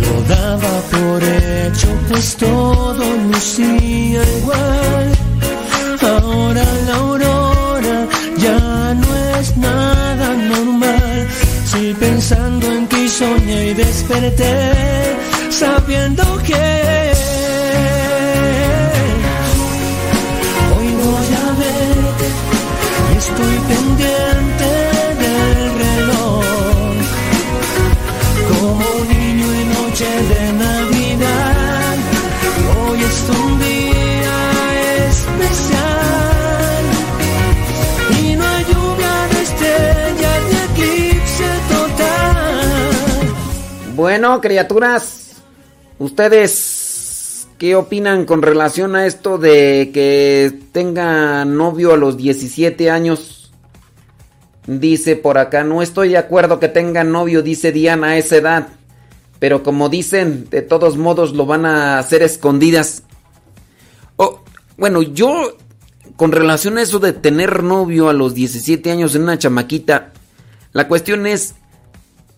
[0.00, 5.12] lo daba por hecho, pues todo lucía igual.
[6.02, 11.28] Ahora la aurora ya no es nada normal.
[11.64, 15.16] Si pensando en ti soñé y desperté,
[15.50, 17.15] sabiendo que
[43.97, 45.36] Bueno, criaturas,
[45.99, 53.51] ¿ustedes qué opinan con relación a esto de que tenga novio a los 17 años?
[54.66, 58.68] Dice por acá, no estoy de acuerdo que tenga novio, dice Diana, a esa edad.
[59.38, 63.03] Pero como dicen, de todos modos lo van a hacer escondidas.
[64.16, 64.42] Oh,
[64.76, 65.57] bueno, yo
[66.16, 70.12] con relación a eso de tener novio a los 17 años en una chamaquita,
[70.74, 71.55] la cuestión es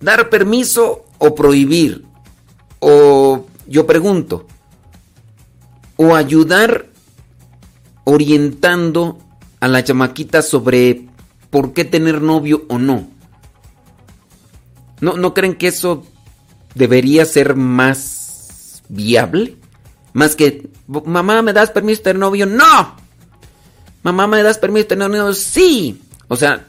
[0.00, 2.04] dar permiso o prohibir.
[2.80, 4.46] O yo pregunto,
[5.96, 6.86] o ayudar
[8.04, 9.18] orientando
[9.60, 11.08] a la chamaquita sobre
[11.50, 13.08] por qué tener novio o no.
[15.00, 16.04] ¿No, ¿No creen que eso
[16.74, 19.56] debería ser más viable?
[20.12, 22.46] Más que, mamá, ¿me das permiso de tener novio?
[22.46, 22.96] No.
[24.02, 25.32] Mamá, ¿me das permiso de tener novio?
[25.34, 26.00] Sí.
[26.28, 26.66] O sea,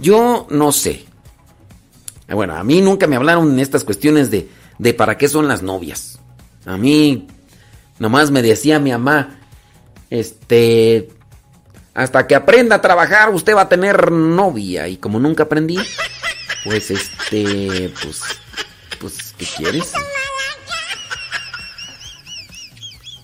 [0.00, 1.04] yo no sé.
[2.28, 4.48] Bueno, a mí nunca me hablaron en estas cuestiones de,
[4.78, 6.18] de para qué son las novias.
[6.64, 7.28] A mí
[7.98, 9.38] nomás me decía mi mamá,
[10.10, 11.08] este,
[11.94, 14.88] hasta que aprenda a trabajar usted va a tener novia.
[14.88, 15.78] Y como nunca aprendí,
[16.64, 18.20] pues este, pues,
[19.00, 19.92] pues, ¿qué quieres?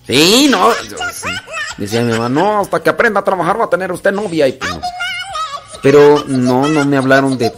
[0.07, 0.71] Sí, no.
[1.77, 4.47] Decía mi mamá, no, hasta que aprenda a trabajar va a tener usted novia.
[4.47, 4.73] Y pues.
[5.81, 7.51] Pero no, no me hablaron de...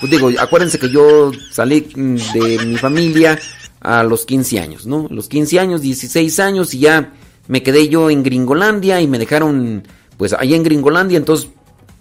[0.00, 3.38] Pues digo, acuérdense que yo salí mm, de mi familia
[3.80, 5.06] a los 15 años, ¿no?
[5.10, 7.12] Los 15 años, 16 años y ya
[7.48, 11.50] me quedé yo en Gringolandia y me dejaron pues ahí en Gringolandia, entonces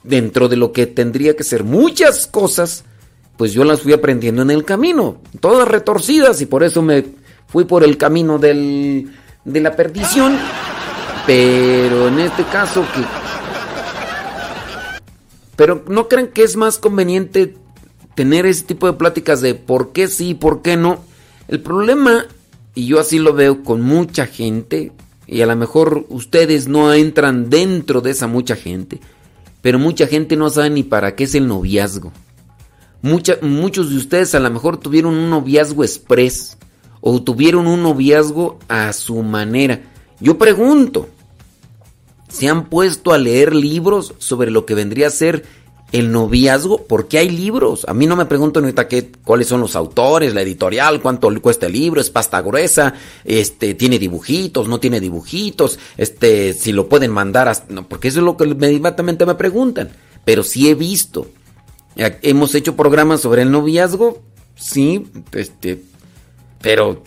[0.03, 2.86] dentro de lo que tendría que ser muchas cosas
[3.38, 7.05] pues yo las fui aprendiendo en el camino, todas retorcidas y por eso me
[7.47, 9.11] fui por el camino del,
[9.43, 10.38] de la perdición.
[11.26, 13.01] Pero en este caso que...
[15.55, 17.55] Pero ¿no creen que es más conveniente
[18.16, 20.99] tener ese tipo de pláticas de por qué sí, por qué no?
[21.47, 22.26] El problema,
[22.74, 24.91] y yo así lo veo con mucha gente,
[25.28, 28.99] y a lo mejor ustedes no entran dentro de esa mucha gente,
[29.61, 32.11] pero mucha gente no sabe ni para qué es el noviazgo.
[33.01, 36.57] muchos de ustedes a lo mejor tuvieron un noviazgo express
[37.01, 39.82] o tuvieron un noviazgo a su manera.
[40.20, 41.09] Yo pregunto,
[42.30, 45.43] ¿se han puesto a leer libros sobre lo que vendría a ser
[45.92, 47.86] el noviazgo, porque hay libros.
[47.88, 51.68] A mí no me preguntan ahorita qué, cuáles son los autores, la editorial, cuánto cuesta
[51.68, 57.12] el libro, es pasta gruesa, este, tiene dibujitos, no tiene dibujitos, este, si lo pueden
[57.12, 59.90] mandar, no, porque eso es lo que inmediatamente me preguntan.
[60.26, 61.28] Pero sí he visto.
[61.96, 64.22] Hemos hecho programas sobre el noviazgo,
[64.56, 65.82] sí, este,
[66.62, 67.04] pero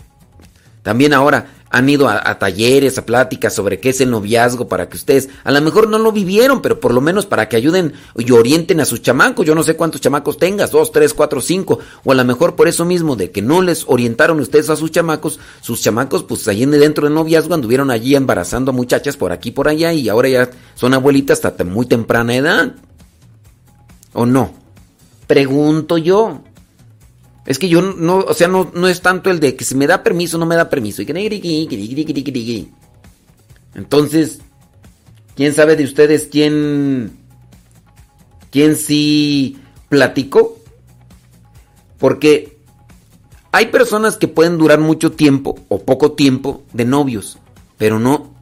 [0.83, 4.97] también ahora han ido a, talleres, a pláticas sobre qué es el noviazgo para que
[4.97, 8.31] ustedes, a lo mejor no lo vivieron, pero por lo menos para que ayuden y
[8.33, 9.47] orienten a sus chamacos.
[9.47, 12.69] Yo no sé cuántos chamacos tengas, dos, tres, cuatro, cinco, o a lo mejor por
[12.69, 16.65] eso mismo de que no les orientaron ustedes a sus chamacos, sus chamacos pues allí
[16.67, 20.51] dentro del noviazgo anduvieron allí embarazando a muchachas por aquí por allá y ahora ya
[20.75, 22.75] son abuelitas hasta muy temprana edad.
[24.13, 24.53] ¿O no?
[25.27, 26.43] Pregunto yo.
[27.49, 29.87] Es que yo no, o sea, no, no es tanto el de que si me
[29.87, 31.01] da permiso, no me da permiso.
[33.75, 34.41] Entonces,
[35.35, 37.11] ¿quién sabe de ustedes quién,
[38.51, 39.57] quién sí
[39.89, 40.59] platicó?
[41.97, 42.59] Porque
[43.51, 47.39] hay personas que pueden durar mucho tiempo o poco tiempo de novios,
[47.79, 48.35] pero no,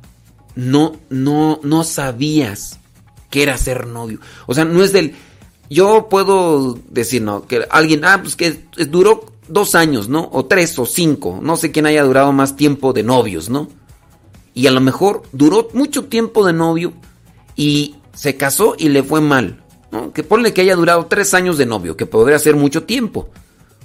[0.57, 2.81] no, no, no sabías
[3.31, 4.19] que era ser novio.
[4.49, 5.15] O sea, no es del
[5.69, 7.47] yo puedo decir, ¿no?
[7.47, 10.29] Que alguien, ah, pues que duró dos años, ¿no?
[10.33, 11.41] O tres o cinco.
[11.43, 13.69] No sé quién haya durado más tiempo de novios, ¿no?
[14.55, 16.95] Y a lo mejor duró mucho tiempo de novio
[17.57, 19.63] y se casó y le fue mal.
[19.93, 20.13] ¿no?
[20.13, 23.29] Que ponle que haya durado tres años de novio, que podría ser mucho tiempo.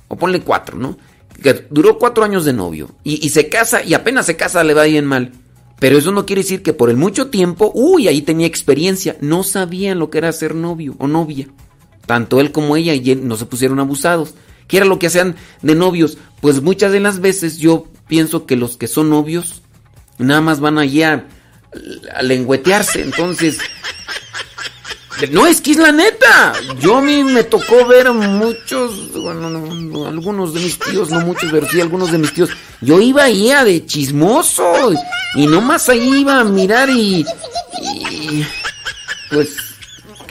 [0.07, 0.97] O ponle cuatro, ¿no?
[1.41, 4.73] Que duró cuatro años de novio y, y se casa y apenas se casa le
[4.73, 5.31] va bien mal.
[5.79, 9.17] Pero eso no quiere decir que por el mucho tiempo, uy, ahí tenía experiencia.
[9.19, 11.47] No sabían lo que era ser novio o novia.
[12.11, 14.33] Tanto él como ella y él no se pusieron abusados.
[14.67, 16.17] ¿Qué era lo que hacían de novios?
[16.41, 19.61] Pues muchas de las veces yo pienso que los que son novios
[20.17, 21.25] nada más van allí a,
[22.21, 23.01] lengüetearse.
[23.01, 23.59] Entonces,
[25.31, 26.51] no, es que es la neta.
[26.81, 31.65] Yo a mí me tocó ver muchos, bueno, algunos de mis tíos, no muchos, pero
[31.69, 32.49] sí algunos de mis tíos.
[32.81, 34.91] Yo iba ahí a de chismoso
[35.33, 37.25] y nomás ahí iba a mirar y,
[37.81, 38.45] y
[39.29, 39.70] pues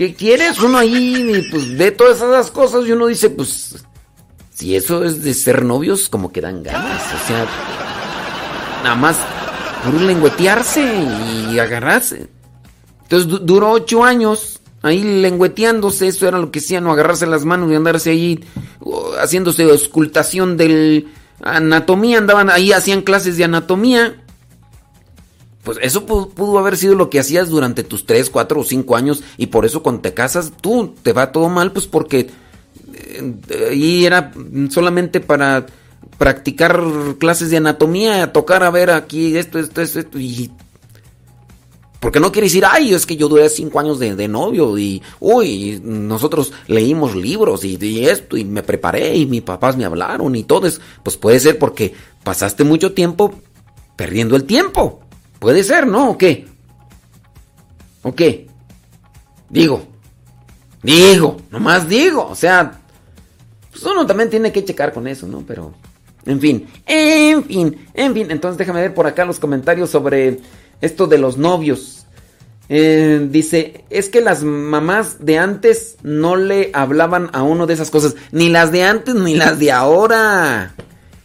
[0.00, 0.58] ¿Qué quieres?
[0.60, 3.84] Uno ahí pues ve todas esas cosas y uno dice, pues,
[4.48, 7.02] si eso es de ser novios, como que dan ganas.
[7.22, 7.46] O sea,
[8.82, 9.18] nada más
[9.84, 10.90] por lengüetearse
[11.52, 12.30] y agarrarse.
[13.02, 17.70] Entonces duró ocho años ahí lengüeteándose, eso era lo que hacían, no agarrarse las manos
[17.70, 18.42] y andarse ahí
[19.20, 21.08] haciéndose auscultación del
[21.42, 24.24] anatomía, andaban ahí, hacían clases de anatomía
[25.62, 29.22] pues eso pudo, haber sido lo que hacías durante tus 3, 4 o 5 años
[29.36, 32.30] y por eso cuando te casas tú te va todo mal, pues porque
[32.94, 34.32] eh, ahí era
[34.70, 35.66] solamente para
[36.16, 36.82] practicar
[37.18, 40.50] clases de anatomía, tocar a ver aquí esto, esto, esto, esto y...
[41.98, 45.82] Porque no quiere decir, ay, es que yo duré 5 años de, novio y, uy,
[45.84, 50.44] nosotros leímos libros y, y, esto y me preparé y mis papás me hablaron y
[50.44, 50.80] todo eso.
[51.02, 51.92] Pues puede ser porque
[52.24, 53.34] pasaste mucho tiempo
[53.96, 55.00] perdiendo el tiempo.
[55.40, 56.10] Puede ser, ¿no?
[56.10, 56.46] ¿O qué?
[58.02, 58.46] ¿O qué?
[59.48, 59.86] Digo.
[60.82, 62.28] Digo, nomás digo.
[62.28, 62.80] O sea,
[63.70, 65.42] pues uno también tiene que checar con eso, ¿no?
[65.46, 65.72] Pero,
[66.26, 68.30] en fin, en fin, en fin.
[68.30, 70.40] Entonces déjame ver por acá los comentarios sobre
[70.82, 72.06] esto de los novios.
[72.68, 77.90] Eh, dice, es que las mamás de antes no le hablaban a uno de esas
[77.90, 78.14] cosas.
[78.30, 80.74] Ni las de antes ni las de ahora.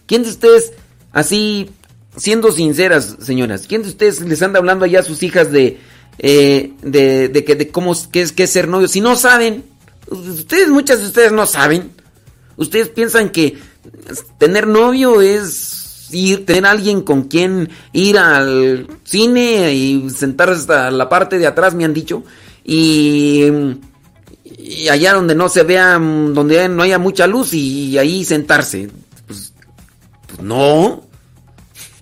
[0.08, 0.74] ¿Quién de ustedes
[1.12, 1.70] así
[2.18, 5.80] siendo sinceras, señoras, ¿quién de ustedes les anda hablando allá a sus hijas de,
[6.20, 8.88] eh, de, de, que, de cómo qué es, qué es ser novio?
[8.88, 9.64] Si no saben,
[10.08, 11.92] ustedes, muchas de ustedes no saben.
[12.58, 13.58] Ustedes piensan que
[14.38, 21.10] tener novio es ir, tener alguien con quien ir al cine y sentarse hasta la
[21.10, 22.24] parte de atrás, me han dicho,
[22.64, 23.44] y,
[24.44, 28.90] y allá donde no se vea, donde no haya mucha luz y, ahí sentarse.
[29.28, 29.54] pues,
[30.28, 31.05] pues no.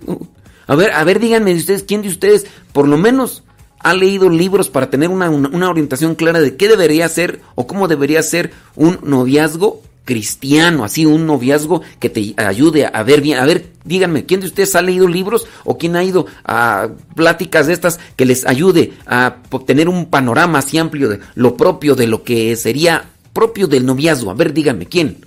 [0.66, 3.44] A ver, a ver, díganme de ustedes, ¿quién de ustedes por lo menos
[3.80, 5.30] ha leído libros para tener una,
[5.70, 11.26] orientación clara de qué debería ser o cómo debería ser un noviazgo cristiano, así un
[11.28, 13.40] noviazgo que te ayude a ver bien.
[13.40, 17.68] A ver, díganme, ¿quién de ustedes ha leído libros o quién ha ido a pláticas
[17.68, 22.08] de estas que les ayude a obtener un panorama así amplio de lo propio de
[22.08, 24.32] lo que sería propio del noviazgo?
[24.32, 25.18] A ver, díganme, ¿quién?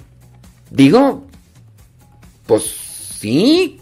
[0.70, 1.26] Digo,
[2.46, 2.64] pues
[3.18, 3.80] sí.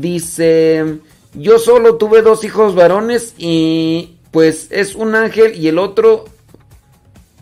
[0.00, 0.98] Dice,
[1.34, 6.24] yo solo tuve dos hijos varones y pues es un ángel y el otro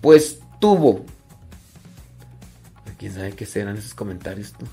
[0.02, 1.06] pues tuvo.
[2.98, 4.52] ¿Quién sabe qué serán esos comentarios?
[4.52, 4.66] Tú?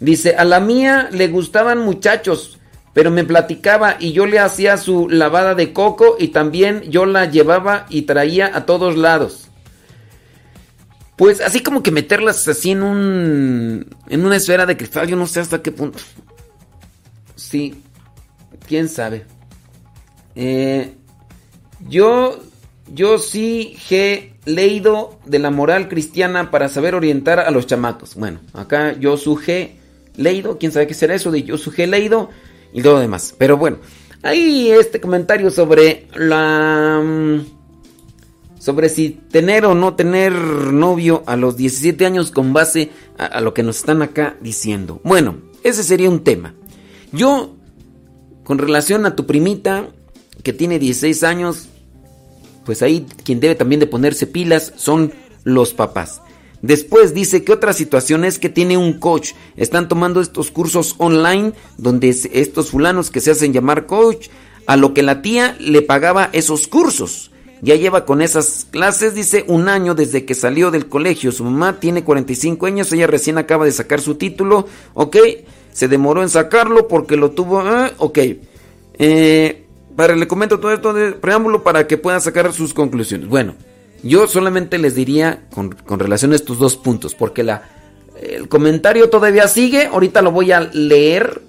[0.00, 2.58] Dice, a la mía le gustaban muchachos,
[2.94, 7.26] pero me platicaba y yo le hacía su lavada de coco y también yo la
[7.26, 9.48] llevaba y traía a todos lados.
[11.16, 15.26] Pues así como que meterlas así en un en una esfera de cristal, yo no
[15.26, 15.98] sé hasta qué punto.
[17.48, 17.74] Sí,
[18.66, 19.26] quién sabe.
[20.34, 20.94] Eh,
[21.88, 22.40] yo
[22.92, 28.14] yo sí he leído de la moral cristiana para saber orientar a los chamacos.
[28.14, 29.76] Bueno, acá yo suje
[30.16, 32.30] leído, quién sabe qué será eso de yo suje leído
[32.72, 33.34] y todo lo demás.
[33.36, 33.78] Pero bueno,
[34.22, 37.40] hay este comentario sobre la mm,
[38.58, 43.40] sobre si tener o no tener novio a los 17 años con base a, a
[43.42, 45.00] lo que nos están acá diciendo.
[45.04, 46.54] Bueno, ese sería un tema.
[47.14, 47.54] Yo
[48.42, 49.88] con relación a tu primita
[50.42, 51.68] que tiene 16 años,
[52.64, 55.12] pues ahí quien debe también de ponerse pilas son
[55.44, 56.20] los papás.
[56.60, 59.32] Después dice que otra situación es que tiene un coach.
[59.56, 64.28] Están tomando estos cursos online donde estos fulanos que se hacen llamar coach,
[64.66, 67.30] a lo que la tía le pagaba esos cursos.
[67.60, 71.32] Ya lleva con esas clases, dice, un año desde que salió del colegio.
[71.32, 75.16] Su mamá tiene 45 años, ella recién acaba de sacar su título, ok.
[75.74, 78.18] Se demoró en sacarlo porque lo tuvo, eh, ok.
[78.98, 83.28] Eh, para, le comento todo esto de preámbulo para que puedan sacar sus conclusiones.
[83.28, 83.56] Bueno,
[84.02, 87.68] yo solamente les diría con, con relación a estos dos puntos, porque la,
[88.22, 91.42] el comentario todavía sigue, ahorita lo voy a leer,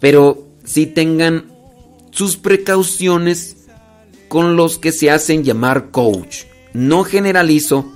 [0.00, 1.46] pero si tengan
[2.10, 3.56] sus precauciones
[4.28, 6.44] con los que se hacen llamar coach.
[6.72, 7.92] No generalizo,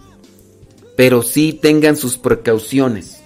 [0.97, 3.23] pero sí tengan sus precauciones.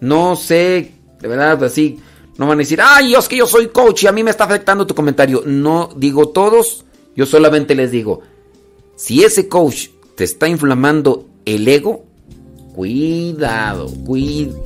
[0.00, 1.98] No sé, de verdad, así
[2.38, 4.44] no van a decir, ay, es que yo soy coach y a mí me está
[4.44, 5.42] afectando tu comentario.
[5.44, 6.84] No digo todos,
[7.16, 8.20] yo solamente les digo,
[8.96, 12.04] si ese coach te está inflamando el ego,
[12.74, 14.62] cuidado, cuidado.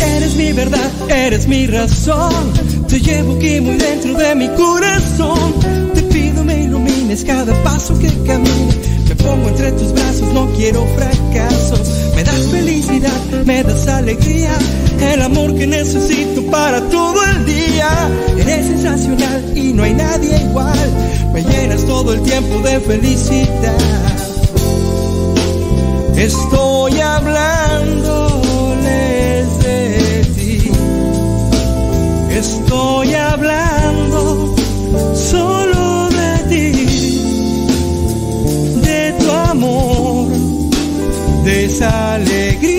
[0.00, 2.52] Eres mi verdad, eres mi razón.
[2.88, 5.54] Te llevo aquí muy dentro de mi corazón.
[5.94, 8.74] Te pido me ilumines cada paso que camine.
[9.08, 11.97] Me pongo entre tus brazos, no quiero fracasos.
[12.18, 14.58] Me das felicidad, me das alegría,
[15.00, 18.10] el amor que necesito para todo el día.
[18.36, 20.90] Eres sensacional y no hay nadie igual.
[21.32, 24.18] Me llenas todo el tiempo de felicidad.
[26.16, 30.72] Estoy hablándoles de ti.
[32.32, 34.56] Estoy hablando
[35.14, 35.57] solo
[41.48, 42.77] de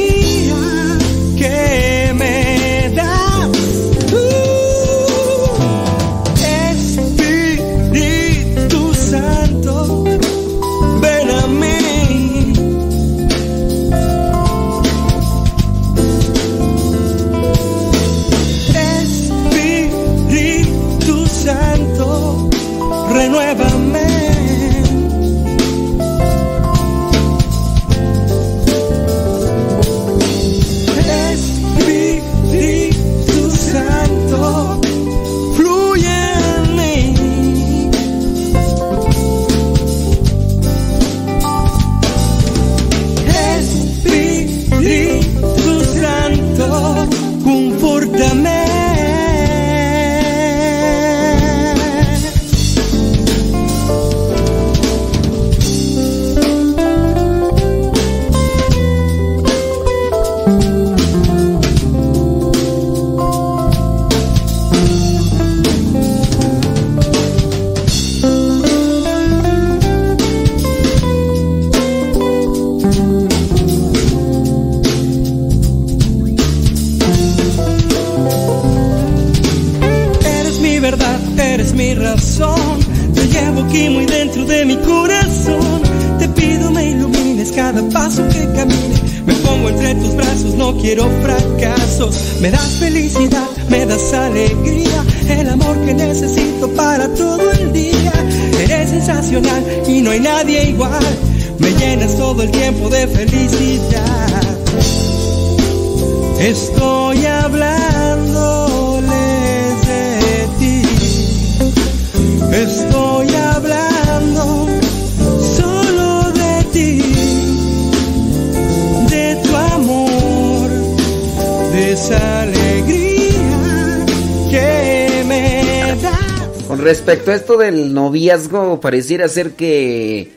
[128.79, 130.31] pareciera ser que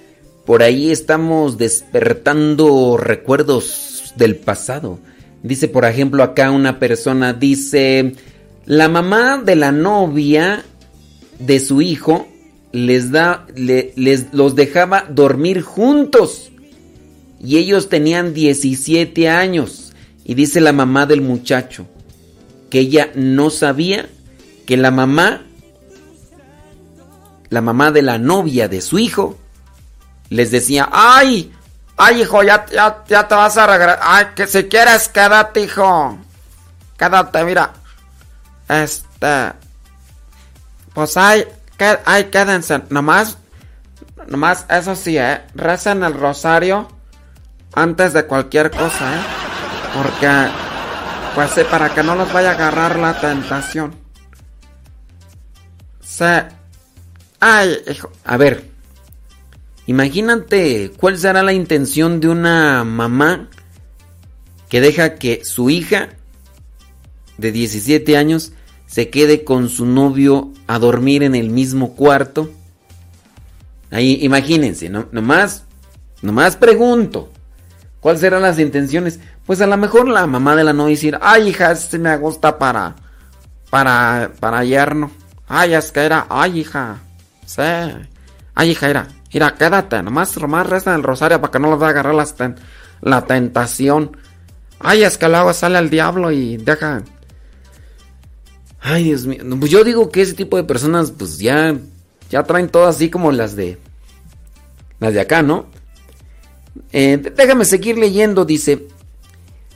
[0.44, 4.98] por ahí estamos despertando recuerdos del pasado.
[5.42, 8.14] Dice, por ejemplo, acá una persona dice,
[8.66, 10.64] la mamá de la novia
[11.38, 12.28] de su hijo
[12.72, 16.50] les da, le- les los dejaba dormir juntos
[17.42, 19.92] y ellos tenían 17 años.
[20.24, 21.86] Y dice la mamá del muchacho
[22.70, 24.08] que ella no sabía
[24.66, 25.44] que la mamá,
[27.52, 29.36] la mamá de la novia de su hijo,
[30.30, 31.54] les decía, ay,
[31.98, 36.16] ay hijo, ya, ya, ya te vas a regresar, ay, que si quieres quédate hijo,
[36.96, 37.74] quédate, mira,
[38.70, 39.52] este,
[40.94, 41.46] pues ay,
[42.06, 43.36] ay, quédense, nomás,
[44.26, 46.88] nomás, eso sí, eh, recen el rosario
[47.74, 49.22] antes de cualquier cosa, eh,
[49.94, 50.48] porque,
[51.34, 53.94] pues sí, para que no los vaya a agarrar la tentación.
[56.00, 56.61] Se,
[57.42, 58.72] ay, hijo, a ver,
[59.86, 63.48] Imagínate cuál será la intención de una mamá
[64.68, 66.10] que deja que su hija
[67.36, 68.52] de 17 años
[68.86, 72.50] se quede con su novio a dormir en el mismo cuarto.
[73.90, 75.08] Ahí, imagínense, ¿no?
[75.10, 75.64] Nomás,
[76.22, 77.30] nomás pregunto,
[78.00, 79.18] ¿cuáles serán las intenciones?
[79.44, 82.56] Pues a lo mejor la mamá de la novia decir, ay hija, este me gusta
[82.56, 82.94] para,
[83.68, 85.10] para, para yerno.
[85.48, 87.00] Ay, es que ay hija,
[87.46, 87.62] sí.
[88.54, 91.88] Ay hija, era, mira, quédate, nomás, nomás resta el rosario para que no los vaya
[91.88, 92.56] a agarrar las ten-
[93.00, 94.16] la tentación.
[94.78, 97.02] Ay, es que sale el diablo y deja...
[98.80, 99.42] Ay, Dios mío.
[99.60, 101.76] Pues yo digo que ese tipo de personas, pues ya,
[102.30, 103.78] ya traen todo así como las de,
[104.98, 105.66] las de acá, ¿no?
[106.92, 108.88] Eh, déjame seguir leyendo, dice.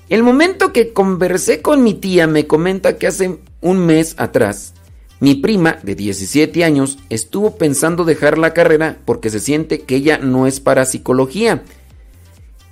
[0.09, 4.75] El momento que conversé con mi tía me comenta que hace un mes atrás,
[5.19, 10.19] mi prima de 17 años estuvo pensando dejar la carrera porque se siente que ella
[10.19, 11.63] no es para psicología.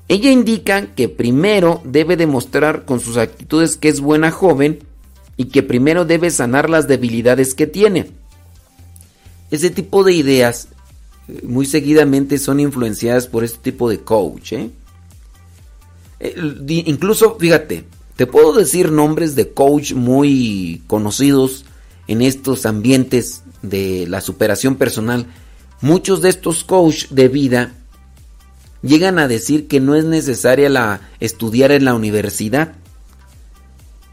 [0.09, 4.81] Ella indica que primero debe demostrar con sus actitudes que es buena joven
[5.39, 8.11] y que primero debe sanar las debilidades que tiene.
[9.51, 10.69] Ese tipo de ideas
[11.29, 14.53] eh, muy seguidamente son influenciadas por este tipo de coach.
[14.53, 14.71] ¿eh?
[16.69, 17.85] Incluso, fíjate,
[18.17, 21.65] te puedo decir nombres de coach muy conocidos
[22.09, 25.27] en estos ambientes de la superación personal.
[25.81, 27.75] Muchos de estos coach de vida
[28.83, 32.75] llegan a decir que no es necesaria la estudiar en la universidad.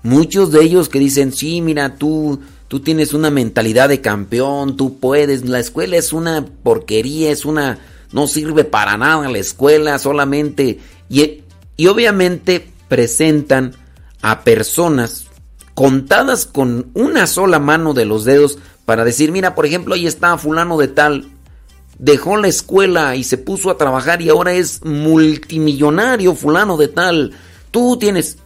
[0.03, 4.97] Muchos de ellos que dicen, sí, mira, tú, tú tienes una mentalidad de campeón, tú
[4.97, 7.79] puedes, la escuela es una porquería, es una,
[8.11, 11.43] no sirve para nada la escuela, solamente, y,
[11.77, 13.75] y obviamente presentan
[14.21, 15.25] a personas
[15.82, 20.38] contadas con una sola mano de los dedos para decir, mira, por ejemplo, ahí está
[20.38, 21.32] fulano de tal,
[21.97, 27.32] dejó la escuela y se puso a trabajar y ahora es multimillonario fulano de tal,
[27.71, 28.38] tú tienes...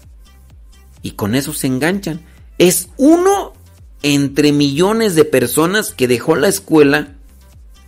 [1.02, 2.22] Y con eso se enganchan.
[2.58, 3.52] Es uno
[4.02, 7.16] entre millones de personas que dejó la escuela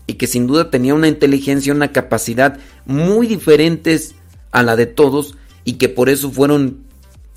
[0.08, 4.14] y que sin duda tenía una inteligencia, una capacidad muy diferentes
[4.52, 6.80] a la de todos y que por eso fueron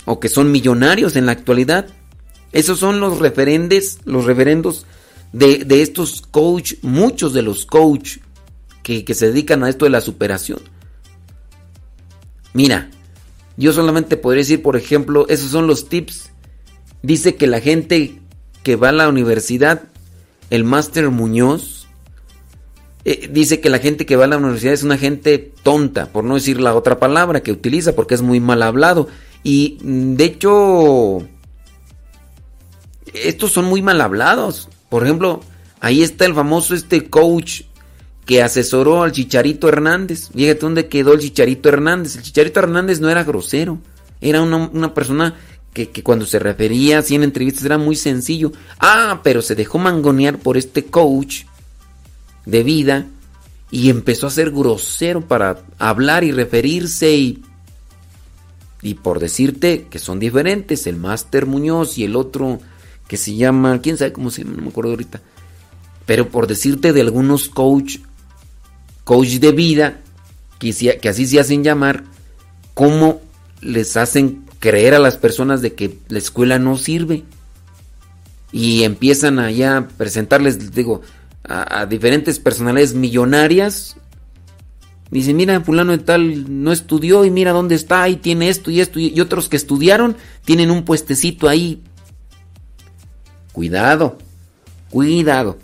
[0.06, 1.86] o que son millonarios en la actualidad.
[2.52, 4.86] Esos son los referentes, los referendos
[5.32, 8.18] de, estos coach, muchos de los coach
[8.82, 10.60] que, que se dedican a esto de la superación.
[12.52, 12.90] Mira,
[13.56, 16.30] yo solamente podría decir, por ejemplo, esos son los tips.
[17.02, 18.20] Dice que la gente
[18.62, 19.84] que va a la universidad,
[20.50, 21.86] el máster Muñoz,
[23.04, 26.24] eh, dice que la gente que va a la universidad es una gente tonta, por
[26.24, 29.08] no decir la otra palabra que utiliza, porque es muy mal hablado.
[29.42, 31.22] Y mm, de hecho,
[33.14, 34.68] estos son muy mal hablados.
[34.88, 35.40] Por ejemplo,
[35.80, 37.62] ahí está el famoso este coach
[38.26, 40.30] que asesoró al Chicharito Hernández.
[40.32, 42.16] Fíjate dónde quedó el Chicharito Hernández.
[42.16, 43.78] El Chicharito Hernández no era grosero.
[44.20, 45.36] Era una, una persona
[45.72, 48.52] que, que cuando se refería así en entrevistas era muy sencillo.
[48.78, 51.44] Ah, pero se dejó mangonear por este coach
[52.44, 53.06] de vida
[53.70, 57.42] y empezó a ser grosero para hablar y referirse y
[58.82, 62.60] y por decirte que son diferentes, el Máster Muñoz y el otro
[63.10, 65.20] que se llama, quién sabe cómo se llama, no me acuerdo ahorita.
[66.06, 67.96] Pero por decirte de algunos coach
[69.02, 69.98] coach de vida,
[70.60, 72.04] que, que así se hacen llamar,
[72.72, 73.20] cómo
[73.62, 77.24] les hacen creer a las personas de que la escuela no sirve.
[78.52, 81.02] Y empiezan allá a presentarles, digo,
[81.42, 83.96] a, diferentes personalidades millonarias.
[85.10, 88.80] Dicen, mira, fulano de tal no estudió y mira dónde está y tiene esto y
[88.80, 89.00] esto.
[89.00, 91.82] Y otros que estudiaron tienen un puestecito ahí.
[93.52, 94.18] Cuidado,
[94.90, 95.58] cuidado.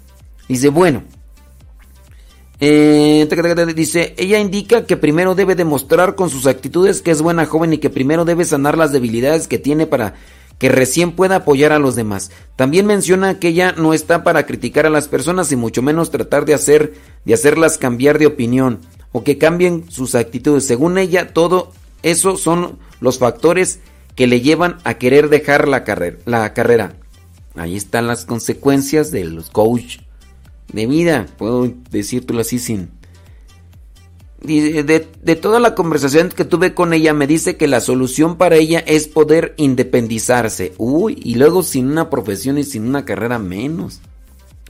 [0.49, 1.05] Dice, bueno.
[2.61, 3.29] eh,
[3.75, 7.79] dice, ella indica que primero debe demostrar con sus actitudes que es buena joven y
[7.79, 10.15] que primero debe sanar las debilidades que tiene para
[10.59, 12.31] que recién pueda apoyar a los demás.
[12.57, 16.47] También menciona que ella no está para criticar a las personas y mucho menos tratar
[16.47, 18.81] de hacer de hacerlas cambiar de opinión
[19.13, 20.67] o que cambien sus actitudes.
[20.67, 21.73] Según ella, todo
[22.03, 23.81] eso son los factores
[24.15, 25.69] que le llevan a querer dejar.
[25.69, 26.97] La carrera.
[27.57, 29.99] Ahí están las consecuencias de los coach
[30.73, 31.27] de vida.
[31.39, 32.91] Puedo decírtelo así sin.
[34.43, 38.57] De, de toda la conversación que tuve con ella, me dice que la solución para
[38.57, 40.75] ella es poder independizarse.
[40.79, 44.01] Uy, y luego sin una profesión y sin una carrera menos.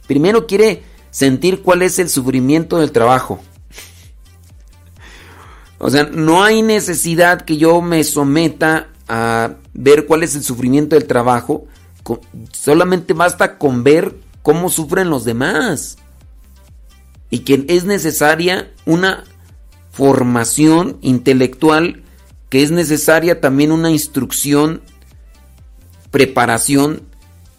[0.07, 3.41] Primero quiere sentir cuál es el sufrimiento del trabajo.
[5.78, 10.97] O sea, no hay necesidad que yo me someta a ver cuál es el sufrimiento
[10.97, 11.66] del trabajo.
[12.53, 15.99] Solamente basta con ver cómo sufren los demás.
[17.31, 19.25] Y que es necesaria una
[19.91, 22.03] formación intelectual,
[22.49, 24.83] que es necesaria también una instrucción,
[26.11, 27.03] preparación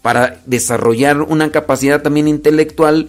[0.02, 3.08] para desarrollar una capacidad también intelectual,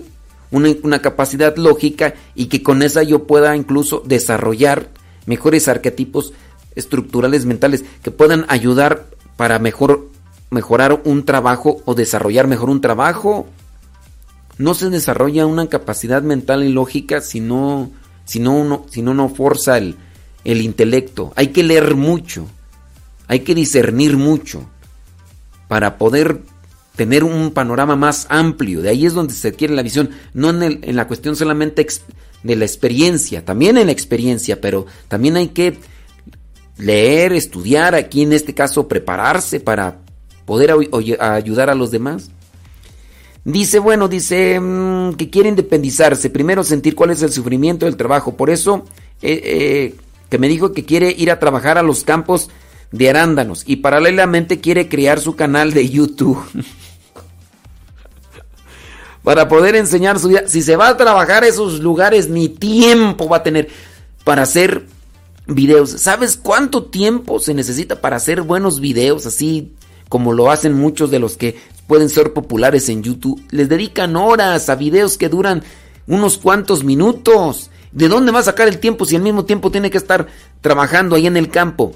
[0.52, 4.90] una, una capacidad lógica y que con esa yo pueda incluso desarrollar
[5.26, 6.34] mejores arquetipos
[6.76, 9.06] estructurales mentales que puedan ayudar
[9.38, 10.09] para mejor
[10.50, 13.48] mejorar un trabajo o desarrollar mejor un trabajo.
[14.58, 17.92] No se desarrolla una capacidad mental y lógica si no,
[18.36, 19.96] uno, no, forza el,
[20.44, 21.32] el intelecto.
[21.36, 22.48] Hay que leer mucho,
[23.28, 24.66] hay que discernir mucho
[25.68, 26.42] para poder
[26.96, 28.82] tener un panorama más amplio.
[28.82, 31.88] De ahí es donde se adquiere la visión, no en, la cuestión solamente
[32.44, 35.78] de la experiencia, también en la experiencia, pero también hay que
[36.78, 40.00] leer, estudiar, aquí en este caso prepararse para
[40.50, 40.74] poder
[41.20, 42.32] ayudar a los demás.
[43.46, 48.36] Dice, bueno, dice mm, que quiere independizarse, primero sentir cuál es el sufrimiento del trabajo,
[48.36, 48.84] por eso
[49.22, 49.96] eh, eh,
[50.28, 52.50] que me dijo que quiere ir a trabajar a los campos
[52.92, 56.44] de arándanos y paralelamente quiere crear su canal de YouTube.
[59.24, 60.48] para poder enseñar su vida.
[60.48, 63.70] Si se va a trabajar a esos lugares, ni tiempo va a tener
[64.24, 64.88] para hacer
[65.46, 65.92] videos.
[65.92, 69.76] ¿Sabes cuánto tiempo se necesita para hacer buenos videos así
[70.10, 71.56] como lo hacen muchos de los que
[71.88, 73.42] pueden ser populares en YouTube?
[73.52, 75.64] Les dedican horas a videos que duran
[76.08, 77.70] unos cuantos minutos.
[77.92, 80.28] ¿De dónde va a sacar el tiempo si al mismo tiempo tiene que estar
[80.62, 81.94] trabajando ahí en el campo?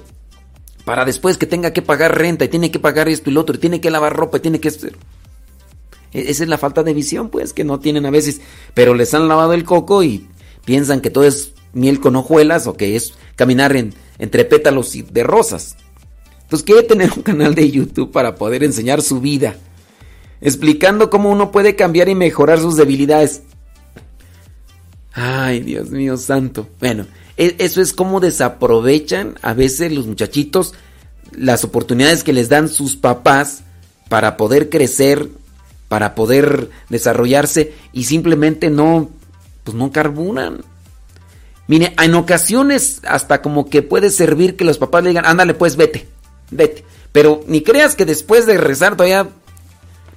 [0.84, 3.56] Para después que tenga que pagar renta y tiene que pagar esto y lo otro,
[3.56, 4.68] y tiene que lavar ropa y tiene que.
[4.68, 8.40] E- Esa es la falta de visión, pues, que no tienen a veces.
[8.74, 10.26] Pero les han lavado el coco y
[10.64, 15.22] piensan que todo es miel con hojuelas o que es caminar en- entre pétalos de
[15.24, 15.76] rosas.
[16.44, 19.56] Entonces quiere tener un canal de YouTube para poder enseñar su vida.
[20.40, 23.42] Explicando cómo uno puede cambiar y mejorar sus debilidades.
[25.12, 26.68] Ay, Dios mío santo.
[26.80, 30.74] Bueno, e- eso es como desaprovechan a veces los muchachitos
[31.32, 33.62] las oportunidades que les dan sus papás
[34.08, 35.28] para poder crecer,
[35.88, 39.10] para poder desarrollarse y simplemente no,
[39.64, 40.62] pues no carburan.
[41.66, 45.76] Mire, en ocasiones hasta como que puede servir que los papás le digan, ándale pues
[45.76, 46.06] vete,
[46.54, 46.84] vete.
[47.12, 49.28] Pero ni creas que después de rezar todavía...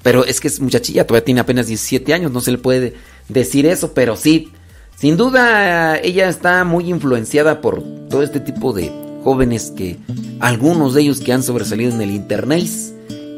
[0.04, 2.94] Pero es que es muchachilla, todavía tiene apenas 17 años, no se le puede
[3.28, 4.54] decir eso, pero sí,
[4.98, 8.92] sin duda ella está muy influenciada por todo este tipo de
[9.24, 9.98] jóvenes que,
[10.40, 12.68] algunos de ellos que han sobresalido en el internet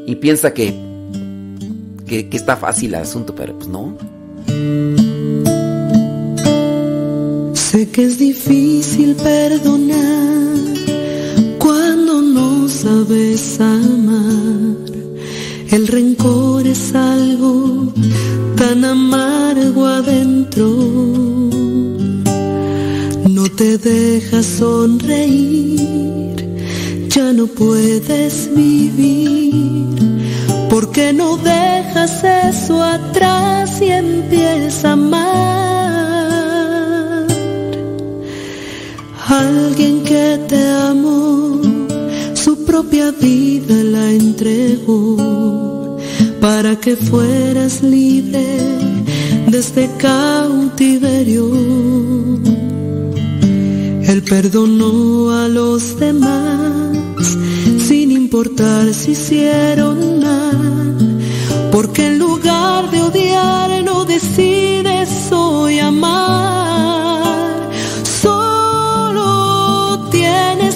[0.05, 0.73] y piensa que,
[2.05, 3.97] que, que está fácil el asunto, pero pues no.
[7.55, 10.38] Sé que es difícil perdonar
[12.81, 14.77] sabes amar.
[15.69, 17.91] El rencor es algo
[18.55, 20.67] tan amargo adentro.
[23.37, 26.37] No te dejas sonreír,
[27.09, 29.85] ya no puedes vivir.
[30.69, 35.59] Porque no dejas eso atrás y empiezas a amar?
[39.27, 41.61] Alguien que te amó,
[42.81, 45.97] propia vida la entregó
[46.39, 48.45] para que fueras libre
[49.47, 51.49] de este cautiverio.
[54.29, 57.27] perdonó a los demás
[57.87, 61.19] sin importar si hicieron mal,
[61.73, 67.69] porque en lugar de odiar no decides hoy amar.
[68.21, 70.75] Solo tienes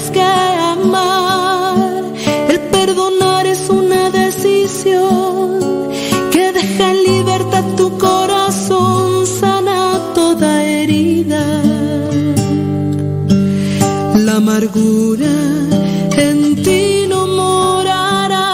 [14.63, 15.35] amargura
[16.17, 18.49] en ti no morará.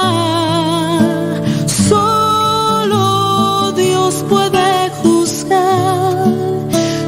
[1.88, 6.34] Solo Dios puede juzgar.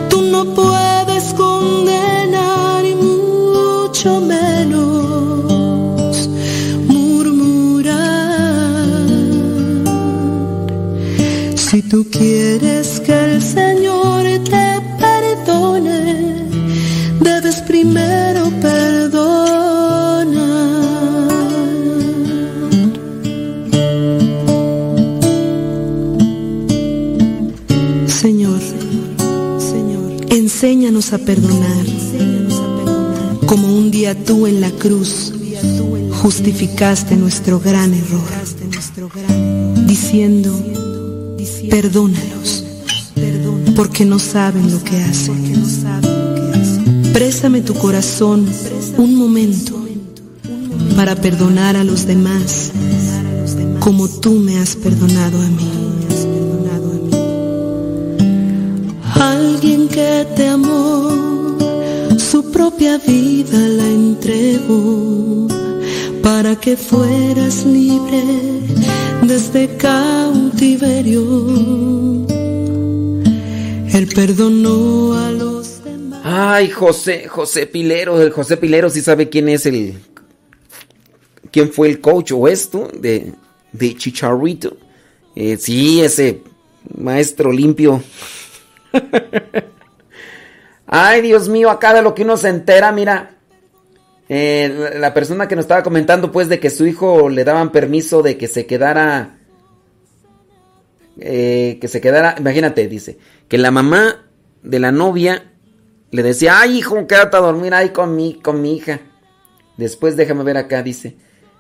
[0.10, 6.30] Tú no puedes condenar y mucho menos
[6.88, 7.98] murmurar.
[11.56, 12.31] Si tú quieres
[31.14, 31.86] a perdonar,
[33.46, 35.34] como un día tú en la cruz
[36.22, 38.30] justificaste nuestro gran error,
[39.86, 40.58] diciendo,
[41.70, 42.64] perdónalos,
[43.76, 45.64] porque no saben lo que hacen.
[47.12, 48.46] Préstame tu corazón
[48.98, 49.86] un momento
[50.96, 52.72] para perdonar a los demás
[53.80, 55.71] como tú me has perdonado a mí.
[59.92, 61.58] Que te amó,
[62.18, 65.48] su propia vida la entregó
[66.24, 68.24] para que fueras libre
[69.24, 71.22] desde cautiverio.
[73.94, 75.82] Él perdonó a los
[76.24, 79.96] Ay, José, José Pilero, el José Pilero sí sabe quién es el...
[81.52, 83.34] ¿Quién fue el coach o esto de,
[83.74, 84.78] de Chicharrito?
[85.36, 86.44] Eh, sí, ese
[86.96, 88.02] maestro limpio.
[90.94, 93.38] Ay, Dios mío, acá de lo que uno se entera, mira.
[94.34, 98.22] eh, la- persona que nos estaba comentando, pues, de que su hijo le daban permiso
[98.22, 99.38] de que se quedara.
[101.20, 102.36] eh, que se quedara.
[102.40, 103.18] Imagínate, dice.
[103.50, 104.26] Que la mamá
[104.64, 105.52] de la novia
[106.12, 109.02] le decía, ay, hijo, quédate a dormir ahí con mi, con mi hija.
[109.78, 111.18] Después, déjame ver acá, dice.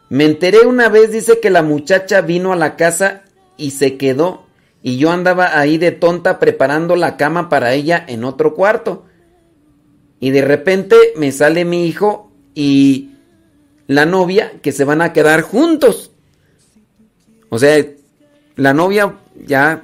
[0.10, 3.24] Me enteré una vez, dice que la muchacha vino a la casa
[3.58, 4.46] y se quedó.
[4.82, 9.06] Y yo andaba ahí de tonta preparando la cama para ella en otro cuarto.
[10.22, 13.10] Y de repente me sale mi hijo y
[13.88, 16.11] la novia que se van a quedar juntos.
[17.49, 17.84] O sea,
[18.56, 19.84] la novia ya...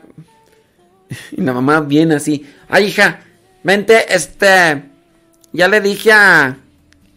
[1.32, 2.46] Y la mamá viene así.
[2.70, 3.20] Ay, hija,
[3.64, 4.84] vente, este...
[5.54, 6.58] Ya le dije a,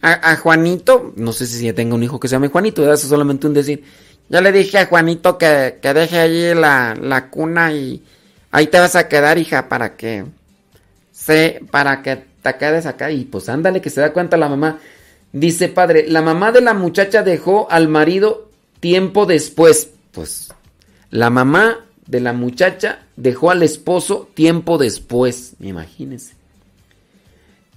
[0.01, 3.01] a, Juanito, no sé si ya tenga un hijo que se llame Juanito, eso es
[3.01, 3.83] solamente un decir.
[4.29, 8.01] Ya le dije a Juanito que, que deje allí la, la cuna y
[8.49, 10.25] ahí te vas a quedar, hija, para que...
[11.11, 13.11] Se, para que quedes acá.
[13.11, 14.79] Y pues ándale, que se da cuenta la mamá.
[15.33, 18.49] Dice padre, la mamá de la muchacha dejó al marido
[18.79, 19.89] tiempo después.
[20.11, 20.49] Pues
[21.09, 25.53] la mamá de la muchacha dejó al esposo tiempo después.
[25.61, 26.33] Imagínense.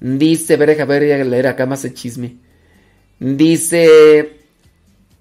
[0.00, 2.36] Dice, ver, a ver, a leer acá más el chisme.
[3.20, 4.36] Dice,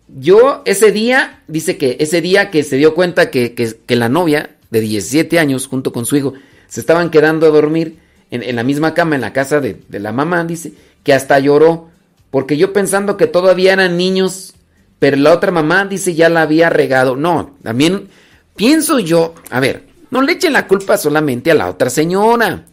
[0.08, 4.10] yo ese día, dice que ese día que se dio cuenta que, que- que la
[4.10, 6.34] novia de 17 años junto con su hijo
[6.68, 8.00] se estaban quedando a dormir
[8.42, 10.74] en, la misma cama en la casa de, la mamá, dice,
[11.04, 11.90] que hasta lloró,
[12.32, 14.56] porque yo pensando que todavía eran niños,
[14.98, 17.16] pero la otra mamá dice ya la había regado.
[17.16, 18.08] No, también
[18.56, 22.66] pienso yo, a ver, no le echen la culpa solamente a la otra señora.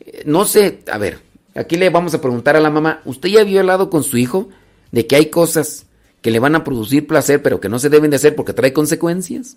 [0.00, 1.20] Eh, No sé, a ver,
[1.54, 4.50] aquí le vamos a preguntar a la mamá, ¿usted ya había hablado con su hijo
[4.92, 5.86] de que hay cosas
[6.20, 8.74] que le van a producir placer pero que no se deben de hacer porque trae
[8.74, 9.56] consecuencias?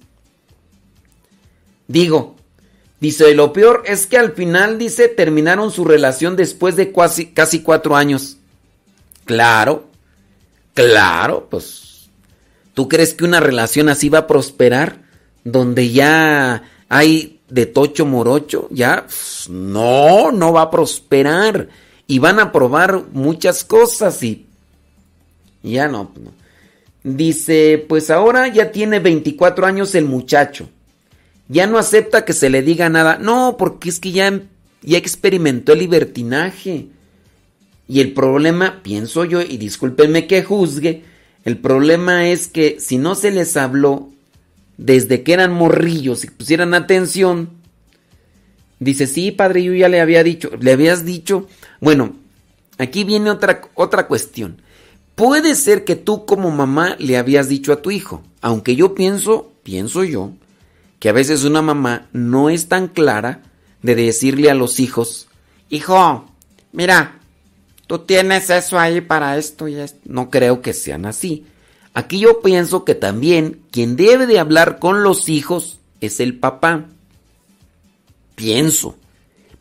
[1.89, 2.37] Digo,
[3.03, 7.59] dice, lo peor es que al final, dice, terminaron su relación después de casi, casi
[7.59, 8.37] cuatro años.
[9.25, 9.89] Claro,
[10.73, 12.09] claro, pues,
[12.73, 15.01] ¿tú crees que una relación así va a prosperar?
[15.43, 21.67] Donde ya hay de tocho morocho, ya, Pff, no, no va a prosperar.
[22.07, 24.45] Y van a probar muchas cosas y
[25.61, 26.31] ya no, pues no.
[27.03, 30.69] Dice, pues ahora ya tiene 24 años el muchacho.
[31.47, 33.17] Ya no acepta que se le diga nada.
[33.17, 34.41] No, porque es que ya,
[34.81, 36.87] ya experimentó el libertinaje.
[37.87, 41.03] Y el problema, pienso yo, y discúlpenme que juzgue,
[41.43, 44.09] el problema es que si no se les habló
[44.77, 47.49] desde que eran morrillos y pusieran atención,
[48.79, 51.47] dice, sí, padre, yo ya le había dicho, le habías dicho,
[51.81, 52.15] bueno,
[52.77, 54.61] aquí viene otra, otra cuestión.
[55.15, 59.51] Puede ser que tú como mamá le habías dicho a tu hijo, aunque yo pienso,
[59.63, 60.31] pienso yo,
[61.03, 63.41] que a veces una mamá no es tan clara
[63.81, 65.27] de decirle a los hijos,
[65.69, 66.31] hijo,
[66.71, 67.19] mira,
[67.87, 69.99] tú tienes eso ahí para esto y esto.
[70.05, 71.45] No creo que sean así.
[71.93, 76.85] Aquí yo pienso que también quien debe de hablar con los hijos es el papá.
[78.35, 78.95] Pienso.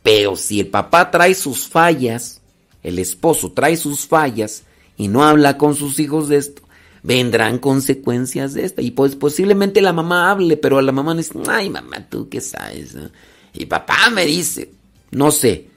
[0.05, 2.40] Pero si el papá trae sus fallas,
[2.85, 4.62] el esposo trae sus fallas
[4.97, 6.62] y no habla con sus hijos de esto,
[7.03, 8.81] vendrán consecuencias de esto.
[8.83, 12.41] Y pues posiblemente la mamá hable, pero a la mamá dice, ay mamá, tú qué
[12.41, 12.97] sabes.
[13.53, 14.70] Y papá me dice,
[15.11, 15.69] no sé,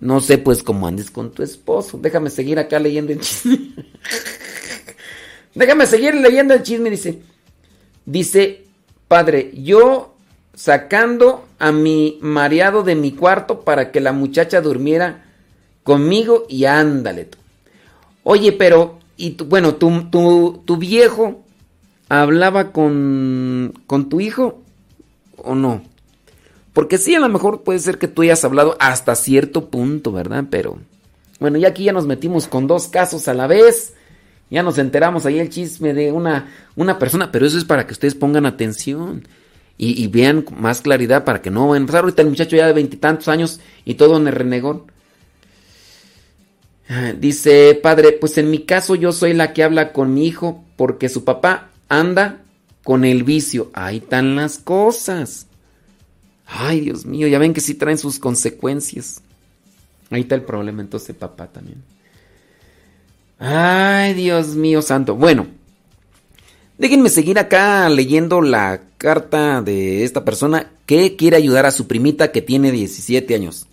[0.00, 1.98] no sé pues cómo andes con tu esposo.
[1.98, 3.70] Déjame seguir acá leyendo el chisme.
[5.54, 7.20] Déjame seguir leyendo el chisme, dice.
[8.04, 8.64] Dice,
[9.08, 10.14] padre, yo
[10.54, 15.24] sacando a mi mareado de mi cuarto para que la muchacha durmiera
[15.82, 17.24] conmigo y ándale.
[17.24, 17.38] tú.
[18.22, 21.44] Oye, pero, y tu- bueno, tu, tu, tu viejo
[22.08, 24.62] hablaba con, con tu hijo
[25.36, 25.82] o no?
[26.72, 30.44] Porque sí, a lo mejor puede ser que tú hayas hablado hasta cierto punto, ¿verdad?
[30.50, 30.78] Pero,
[31.40, 33.94] bueno, ya aquí ya nos metimos con dos casos a la vez.
[34.50, 37.92] Ya nos enteramos ahí el chisme de una, una persona, pero eso es para que
[37.92, 39.26] ustedes pongan atención
[39.76, 42.72] y, y vean más claridad para que no vayan a ahorita el muchacho ya de
[42.72, 44.82] veintitantos años y todo en el renegón.
[47.18, 51.08] Dice, padre, pues en mi caso yo soy la que habla con mi hijo porque
[51.08, 52.42] su papá anda
[52.84, 53.70] con el vicio.
[53.72, 55.46] Ahí están las cosas.
[56.46, 59.20] Ay, Dios mío, ya ven que sí traen sus consecuencias.
[60.10, 61.82] Ahí está el problema entonces, papá también.
[63.40, 65.16] Ay, Dios mío santo.
[65.16, 65.48] Bueno,
[66.78, 72.30] déjenme seguir acá leyendo la carta de esta persona que quiere ayudar a su primita
[72.30, 73.66] que tiene 17 años.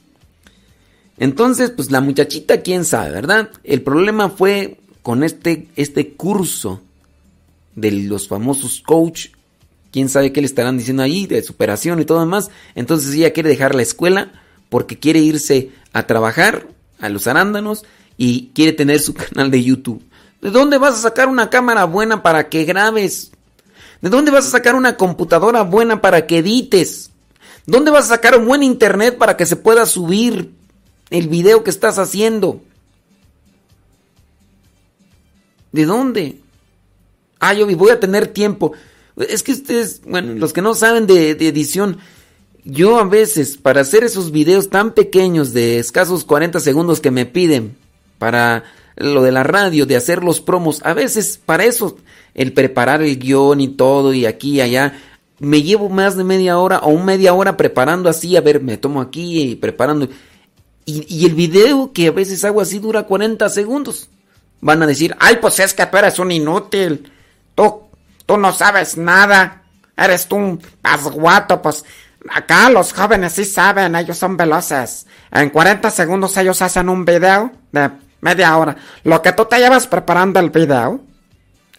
[1.23, 3.49] Entonces, pues la muchachita, quién sabe, ¿verdad?
[3.63, 6.81] El problema fue con este, este curso
[7.75, 9.27] de los famosos coach.
[9.89, 12.49] Quién sabe qué le estarán diciendo ahí, de superación y todo demás.
[12.75, 14.33] Entonces ella quiere dejar la escuela
[14.67, 16.67] porque quiere irse a trabajar
[16.99, 17.85] a los arándanos
[18.17, 20.03] y quiere tener su canal de YouTube.
[20.41, 23.31] ¿De dónde vas a sacar una cámara buena para que grabes?
[24.01, 27.11] ¿De dónde vas a sacar una computadora buena para que edites?
[27.65, 30.61] ¿Dónde vas a sacar un buen internet para que se pueda subir
[31.13, 32.59] el video que estás haciendo?
[35.71, 36.39] ¿De dónde?
[37.39, 38.73] Ah, yo voy a tener tiempo.
[39.15, 41.99] Es que ustedes, bueno, los que no saben de, edición,
[42.65, 47.27] yo a veces, para hacer esos videos tan pequeños de escasos 40 segundos que me
[47.27, 47.77] piden
[48.17, 48.63] para
[48.95, 51.95] lo de la radio, de hacer los promos, a veces para eso,
[52.33, 54.99] el preparar el guion y todo, y aquí y allá,
[55.37, 58.99] me llevo más de media hora o media hora preparando así, a ver, me tomo
[58.99, 60.09] aquí y preparando.
[60.85, 64.09] Y, el video que a veces hago así dura 40 segundos.
[64.59, 67.11] Van a decir, ay, pues es que tú eres un inútil.
[67.55, 67.83] Tú,
[68.25, 69.63] tú no sabes nada.
[69.95, 71.85] Eres tú un pasguato, pues.
[72.29, 75.05] Acá los jóvenes sí saben, ellos son veloces.
[75.31, 77.91] En 40 segundos ellos hacen un video de
[78.21, 78.77] media hora.
[79.03, 81.01] Lo que tú te llevas preparando el video,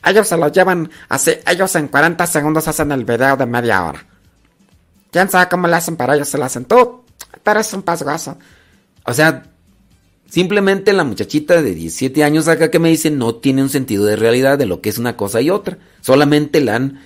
[0.04, 1.32] ellos se lo llevan así.
[1.46, 4.04] Ellos en 40 segundos hacen el video de media hora.
[5.10, 5.96] ¿Quién sabe cómo lo hacen?
[5.96, 6.66] Pero ellos se lo hacen.
[6.66, 7.04] Tú,
[7.42, 8.36] tú eres un pasguazo.
[9.06, 9.44] O sea,
[10.28, 14.16] simplemente la muchachita de 17 años acá que me dice no tiene un sentido de
[14.16, 15.78] realidad de lo que es una cosa y otra.
[16.00, 17.00] Solamente la han...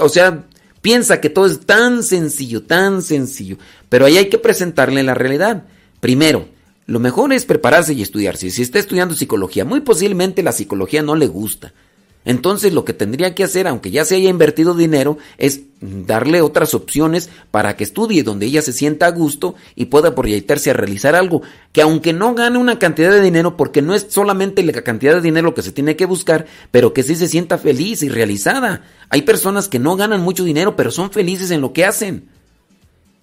[0.00, 0.46] O sea,
[0.82, 3.58] piensa que todo es tan sencillo, tan sencillo.
[3.88, 5.64] Pero ahí hay que presentarle la realidad.
[6.00, 6.48] Primero,
[6.86, 8.36] lo mejor es prepararse y estudiar.
[8.36, 11.72] Si, si está estudiando psicología, muy posiblemente la psicología no le gusta.
[12.26, 16.74] Entonces lo que tendría que hacer, aunque ya se haya invertido dinero, es darle otras
[16.74, 21.14] opciones para que estudie donde ella se sienta a gusto y pueda proyectarse a realizar
[21.14, 21.42] algo
[21.72, 25.20] que aunque no gane una cantidad de dinero, porque no es solamente la cantidad de
[25.20, 28.82] dinero que se tiene que buscar, pero que sí se sienta feliz y realizada.
[29.08, 32.28] Hay personas que no ganan mucho dinero, pero son felices en lo que hacen.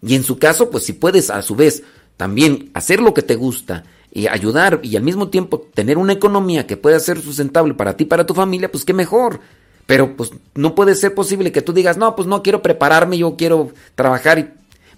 [0.02, 1.84] Y en su caso, pues si puedes a su vez
[2.16, 6.68] también hacer lo que te gusta y ayudar y al mismo tiempo tener una economía
[6.68, 9.40] que pueda ser sustentable para ti para tu familia, pues qué mejor.
[9.88, 13.36] Pero pues no puede ser posible que tú digas, no, pues no quiero prepararme, yo
[13.36, 14.50] quiero trabajar y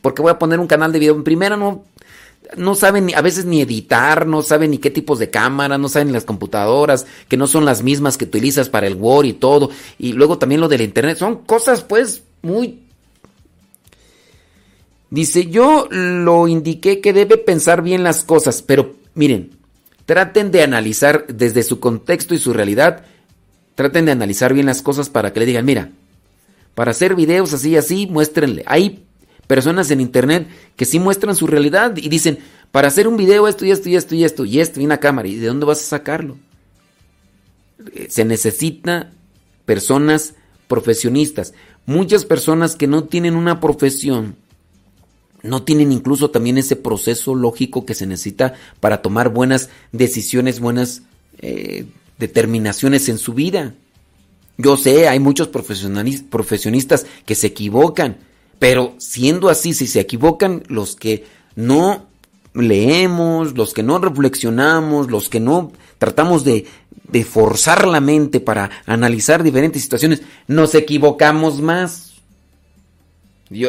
[0.01, 1.15] porque voy a poner un canal de video.
[1.15, 1.85] En primera no,
[2.57, 6.09] no saben a veces ni editar, no saben ni qué tipos de cámara, no saben
[6.09, 9.71] ni las computadoras, que no son las mismas que utilizas para el Word y todo.
[9.97, 12.85] Y luego también lo del internet, son cosas pues muy
[15.09, 19.51] Dice, yo lo indiqué que debe pensar bien las cosas, pero miren,
[20.05, 23.05] traten de analizar desde su contexto y su realidad,
[23.73, 25.89] traten de analizar bien las cosas para que le digan, mira,
[26.75, 28.63] para hacer videos así y así, muéstrenle.
[28.67, 29.05] Hay
[29.47, 32.39] personas en internet que sí muestran su realidad y dicen,
[32.71, 34.99] para hacer un video esto y esto y esto y esto y esto y una
[34.99, 35.27] cámara.
[35.27, 36.37] ¿Y de dónde vas a sacarlo?
[37.93, 39.11] Eh, Se necesita
[39.65, 40.35] personas
[40.67, 41.53] profesionistas.
[41.85, 44.35] Muchas personas que no tienen una profesión,
[45.45, 51.03] no tienen incluso también ese proceso lógico que se necesita para tomar buenas decisiones, buenas
[51.39, 51.85] eh,
[52.17, 53.73] determinaciones en su vida.
[54.57, 58.17] Yo sé, hay muchos profesionistas que se equivocan,
[58.57, 62.07] pero siendo así, si se equivocan los que no
[62.53, 66.65] leemos, los que no reflexionamos, los que no tratamos de,
[67.09, 72.14] de forzar la mente para analizar diferentes situaciones, nos equivocamos más.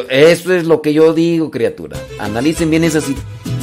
[0.09, 1.97] Eso es lo que yo digo, criatura.
[2.19, 3.56] Analicen bien esas situaciones.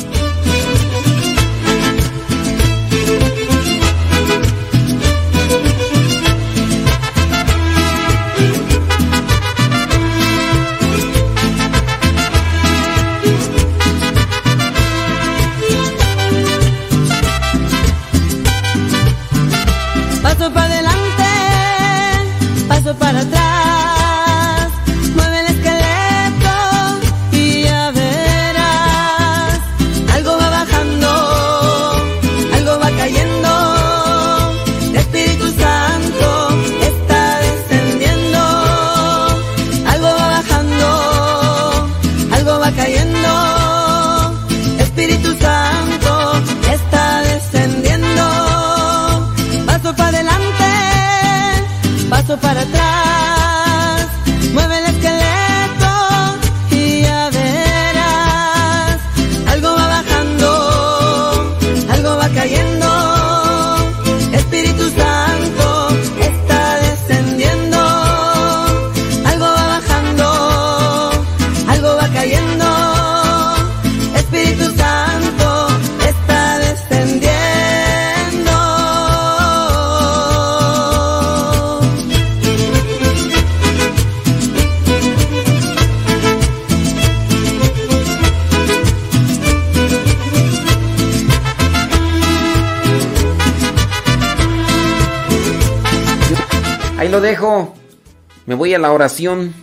[98.85, 99.55] La oración.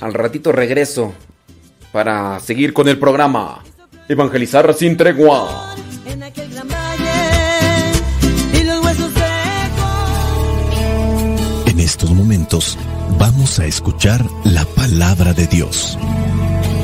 [0.00, 1.14] Al ratito regreso
[1.92, 3.62] para seguir con el programa.
[4.08, 5.72] Evangelizar sin tregua.
[6.04, 7.92] En aquel gran valle
[8.58, 9.30] y los huesos secos.
[11.66, 12.76] En estos momentos
[13.20, 15.96] vamos a escuchar la palabra de Dios.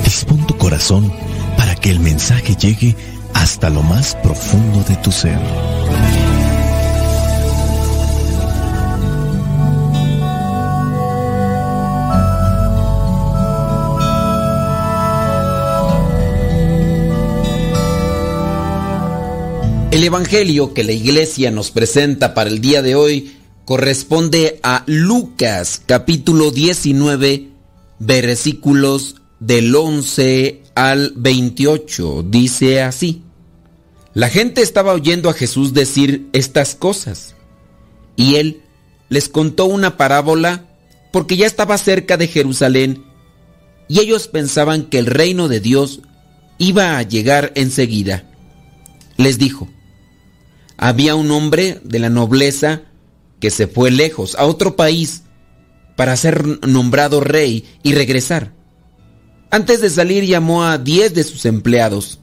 [0.05, 1.13] Dispón tu corazón
[1.57, 2.95] para que el mensaje llegue
[3.35, 5.41] hasta lo más profundo de tu ser.
[19.93, 25.81] El Evangelio que la iglesia nos presenta para el día de hoy corresponde a Lucas
[25.87, 27.49] capítulo 19
[28.01, 32.25] versículos del 11 al 28.
[32.29, 33.23] Dice así.
[34.13, 37.37] La gente estaba oyendo a Jesús decir estas cosas
[38.17, 38.63] y él
[39.09, 40.67] les contó una parábola
[41.13, 43.05] porque ya estaba cerca de Jerusalén
[43.89, 46.01] y ellos pensaban que el reino de Dios
[46.59, 48.25] iba a llegar enseguida.
[49.17, 49.69] Les dijo,
[50.77, 52.83] había un hombre de la nobleza
[53.41, 55.23] que se fue lejos, a otro país,
[55.97, 58.53] para ser nombrado rey y regresar.
[59.51, 62.21] Antes de salir llamó a diez de sus empleados.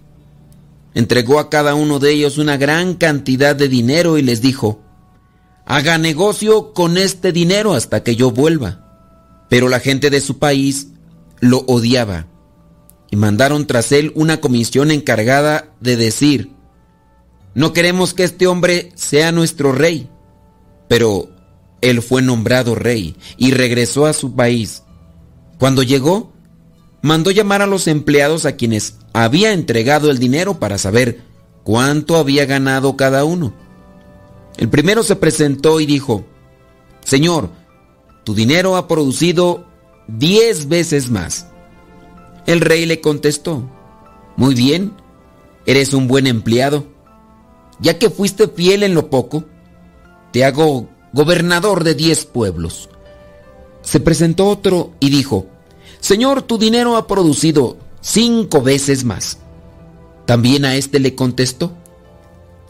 [0.93, 4.81] Entregó a cada uno de ellos una gran cantidad de dinero y les dijo,
[5.65, 9.45] haga negocio con este dinero hasta que yo vuelva.
[9.49, 10.89] Pero la gente de su país
[11.39, 12.27] lo odiaba
[13.09, 16.51] y mandaron tras él una comisión encargada de decir,
[17.55, 20.09] no queremos que este hombre sea nuestro rey.
[20.87, 21.29] Pero
[21.81, 24.83] él fue nombrado rey y regresó a su país.
[25.59, 26.33] Cuando llegó,
[27.01, 31.21] mandó llamar a los empleados a quienes había entregado el dinero para saber
[31.63, 33.53] cuánto había ganado cada uno.
[34.57, 36.25] El primero se presentó y dijo,
[37.03, 37.49] Señor,
[38.23, 39.65] tu dinero ha producido
[40.07, 41.47] diez veces más.
[42.45, 43.69] El rey le contestó,
[44.35, 44.93] Muy bien,
[45.65, 46.92] eres un buen empleado.
[47.83, 49.43] Ya que fuiste fiel en lo poco,
[50.31, 52.89] te hago gobernador de diez pueblos.
[53.81, 55.47] Se presentó otro y dijo,
[55.99, 59.37] Señor, tu dinero ha producido cinco veces más.
[60.25, 61.73] También a este le contestó,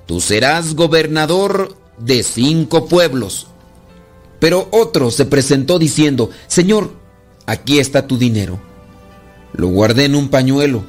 [0.05, 3.47] Tú serás gobernador de cinco pueblos.
[4.39, 6.91] Pero otro se presentó diciendo, Señor,
[7.45, 8.59] aquí está tu dinero.
[9.53, 10.83] Lo guardé en un pañuelo,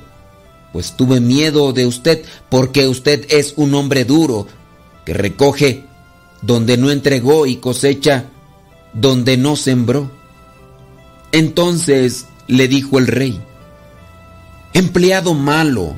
[0.75, 4.49] pues tuve miedo de usted porque usted es un hombre duro
[5.07, 5.85] que recoge
[6.43, 8.25] donde no entregó y cosecha
[8.93, 10.11] donde no sembró.
[11.31, 13.41] Entonces le dijo el rey,
[14.73, 15.95] empleado malo,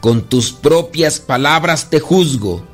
[0.00, 2.64] con tus propias palabras te juzgo.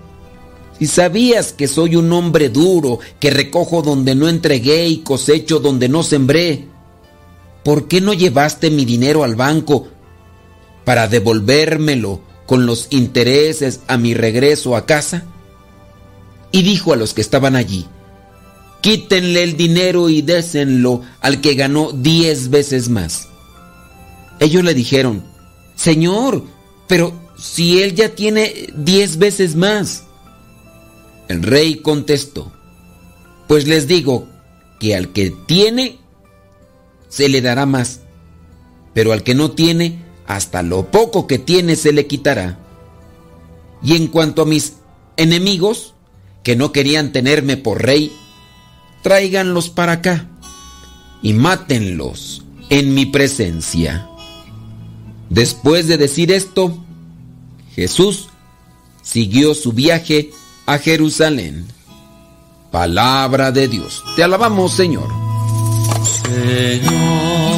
[0.78, 5.88] Si sabías que soy un hombre duro, que recojo donde no entregué y cosecho donde
[5.88, 6.68] no sembré,
[7.64, 9.88] ¿por qué no llevaste mi dinero al banco
[10.88, 15.24] para devolvérmelo con los intereses a mi regreso a casa?
[16.50, 17.84] Y dijo a los que estaban allí,
[18.80, 23.28] quítenle el dinero y désenlo al que ganó diez veces más.
[24.40, 25.24] Ellos le dijeron,
[25.76, 26.42] Señor,
[26.86, 30.04] pero si él ya tiene diez veces más.
[31.28, 32.50] El rey contestó,
[33.46, 34.26] pues les digo
[34.80, 35.98] que al que tiene,
[37.10, 38.00] se le dará más,
[38.94, 42.58] pero al que no tiene, hasta lo poco que tiene se le quitará.
[43.82, 44.74] Y en cuanto a mis
[45.16, 45.94] enemigos,
[46.44, 48.12] que no querían tenerme por rey,
[49.02, 50.28] tráiganlos para acá
[51.22, 54.06] y mátenlos en mi presencia.
[55.30, 56.76] Después de decir esto,
[57.74, 58.28] Jesús
[59.02, 60.30] siguió su viaje
[60.66, 61.66] a Jerusalén.
[62.70, 64.04] Palabra de Dios.
[64.14, 65.08] Te alabamos, Señor.
[66.04, 67.57] Señor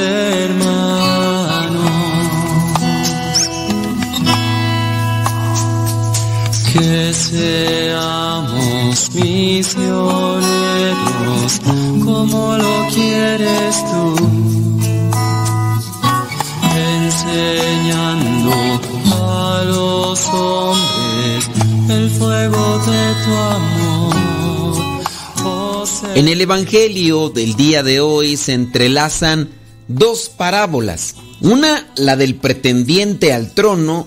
[0.00, 1.80] hermanos.
[6.72, 10.40] Que seamos misioneros
[12.04, 14.14] como lo quieres tú
[16.76, 18.52] enseñando
[19.12, 21.50] a los hombres
[21.88, 24.16] el fuego de tu amor.
[25.44, 29.48] Oh, En el Evangelio del día de hoy se entrelazan
[29.90, 31.16] dos parábolas.
[31.40, 34.06] Una, la del pretendiente al trono,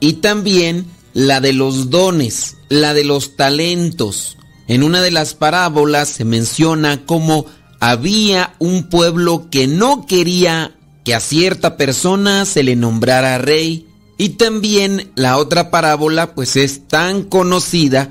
[0.00, 4.36] y también la de los dones, la de los talentos.
[4.66, 7.46] En una de las parábolas se menciona cómo
[7.80, 13.86] había un pueblo que no quería que a cierta persona se le nombrara rey.
[14.16, 18.10] Y también la otra parábola pues es tan conocida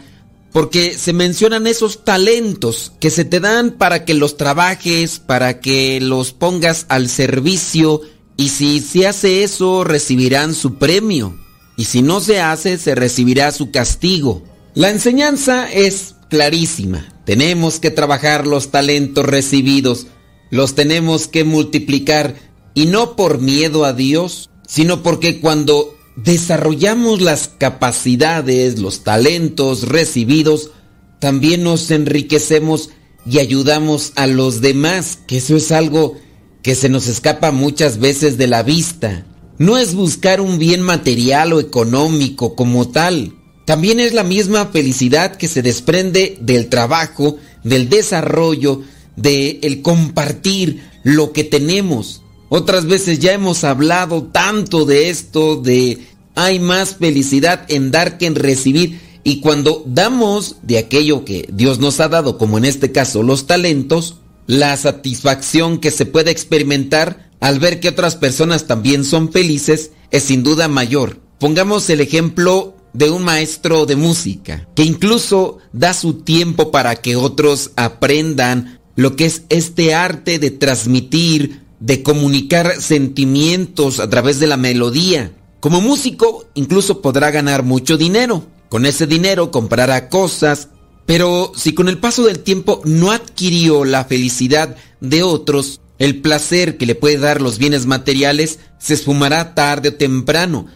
[0.53, 5.99] porque se mencionan esos talentos que se te dan para que los trabajes, para que
[5.99, 8.01] los pongas al servicio
[8.37, 11.37] y si se hace eso recibirán su premio
[11.75, 14.43] y si no se hace se recibirá su castigo.
[14.75, 17.07] La enseñanza es clarísima.
[17.25, 20.07] Tenemos que trabajar los talentos recibidos,
[20.51, 22.35] los tenemos que multiplicar
[22.75, 30.71] y no por miedo a Dios, sino porque cuando desarrollamos las capacidades, los talentos recibidos,
[31.19, 32.89] también nos enriquecemos
[33.25, 36.17] y ayudamos a los demás, que eso es algo
[36.61, 39.25] que se nos escapa muchas veces de la vista.
[39.57, 43.35] No es buscar un bien material o económico como tal,
[43.65, 48.81] también es la misma felicidad que se desprende del trabajo, del desarrollo,
[49.15, 52.22] de compartir lo que tenemos.
[52.55, 56.05] Otras veces ya hemos hablado tanto de esto, de
[56.35, 59.01] hay más felicidad en dar que en recibir.
[59.23, 63.47] Y cuando damos de aquello que Dios nos ha dado, como en este caso los
[63.47, 69.89] talentos, la satisfacción que se puede experimentar al ver que otras personas también son felices
[70.11, 71.17] es sin duda mayor.
[71.39, 77.15] Pongamos el ejemplo de un maestro de música, que incluso da su tiempo para que
[77.15, 84.47] otros aprendan lo que es este arte de transmitir, de comunicar sentimientos a través de
[84.47, 85.33] la melodía.
[85.59, 88.45] Como músico, incluso podrá ganar mucho dinero.
[88.69, 90.69] Con ese dinero comprará cosas,
[91.05, 96.77] pero si con el paso del tiempo no adquirió la felicidad de otros, el placer
[96.77, 100.67] que le puede dar los bienes materiales se esfumará tarde o temprano.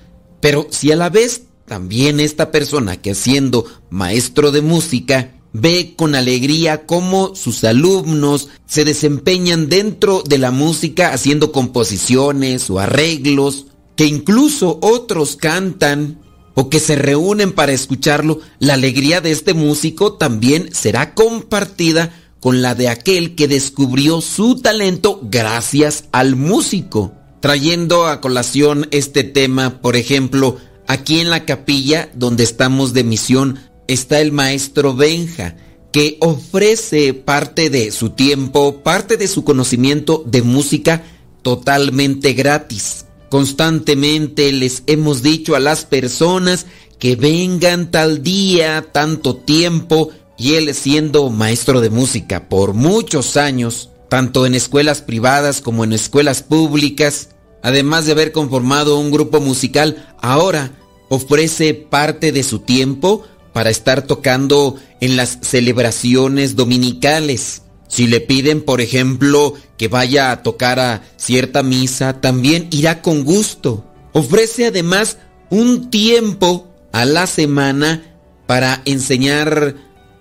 [0.41, 6.15] Pero si a la vez también esta persona que siendo maestro de música ve con
[6.15, 14.05] alegría cómo sus alumnos se desempeñan dentro de la música haciendo composiciones o arreglos, que
[14.05, 16.19] incluso otros cantan
[16.53, 22.61] o que se reúnen para escucharlo, la alegría de este músico también será compartida con
[22.61, 27.13] la de aquel que descubrió su talento gracias al músico.
[27.41, 30.57] Trayendo a colación este tema, por ejemplo,
[30.87, 35.55] aquí en la capilla donde estamos de misión está el maestro Benja,
[35.91, 41.03] que ofrece parte de su tiempo, parte de su conocimiento de música
[41.41, 43.05] totalmente gratis.
[43.29, 46.65] Constantemente les hemos dicho a las personas
[46.99, 53.89] que vengan tal día, tanto tiempo, y él siendo maestro de música por muchos años,
[54.09, 57.29] tanto en escuelas privadas como en escuelas públicas,
[57.63, 60.71] además de haber conformado un grupo musical, ahora
[61.09, 63.23] ofrece parte de su tiempo
[63.57, 67.63] para estar tocando en las celebraciones dominicales.
[67.87, 73.23] Si le piden, por ejemplo, que vaya a tocar a cierta misa, también irá con
[73.23, 73.83] gusto.
[74.13, 75.17] Ofrece además
[75.49, 78.03] un tiempo a la semana
[78.45, 79.73] para enseñar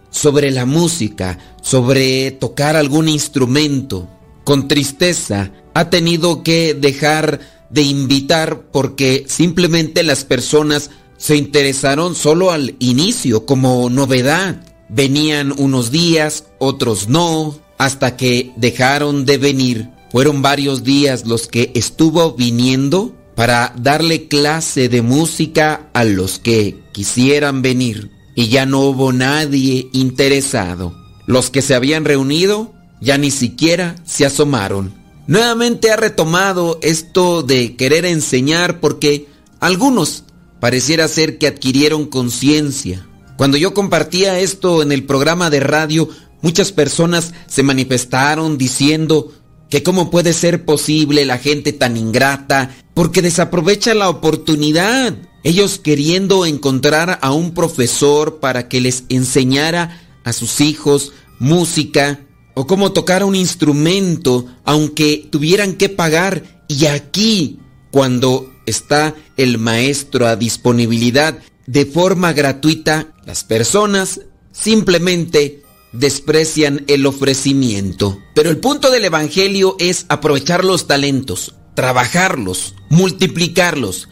[0.09, 4.09] sobre la música, sobre tocar algún instrumento.
[4.45, 12.51] Con tristeza ha tenido que dejar de invitar porque simplemente las personas se interesaron solo
[12.51, 14.63] al inicio como novedad.
[14.89, 19.91] Venían unos días, otros no, hasta que dejaron de venir.
[20.11, 26.83] Fueron varios días los que estuvo viniendo para darle clase de música a los que
[26.93, 28.11] quisieran venir.
[28.35, 30.95] Y ya no hubo nadie interesado.
[31.27, 34.95] Los que se habían reunido ya ni siquiera se asomaron.
[35.27, 39.29] Nuevamente ha retomado esto de querer enseñar porque
[39.59, 40.25] algunos
[40.61, 43.07] pareciera ser que adquirieron conciencia.
[43.37, 46.09] Cuando yo compartía esto en el programa de radio,
[46.43, 49.33] muchas personas se manifestaron diciendo
[49.69, 55.15] que cómo puede ser posible la gente tan ingrata porque desaprovecha la oportunidad.
[55.45, 62.21] Ellos queriendo encontrar a un profesor para que les enseñara a sus hijos música
[62.55, 66.43] o cómo tocar un instrumento aunque tuvieran que pagar.
[66.69, 67.61] Y aquí,
[67.91, 74.21] cuando está el maestro a disponibilidad de forma gratuita, las personas
[74.53, 75.63] simplemente
[75.93, 78.21] desprecian el ofrecimiento.
[78.35, 84.09] Pero el punto del Evangelio es aprovechar los talentos, trabajarlos, multiplicarlos.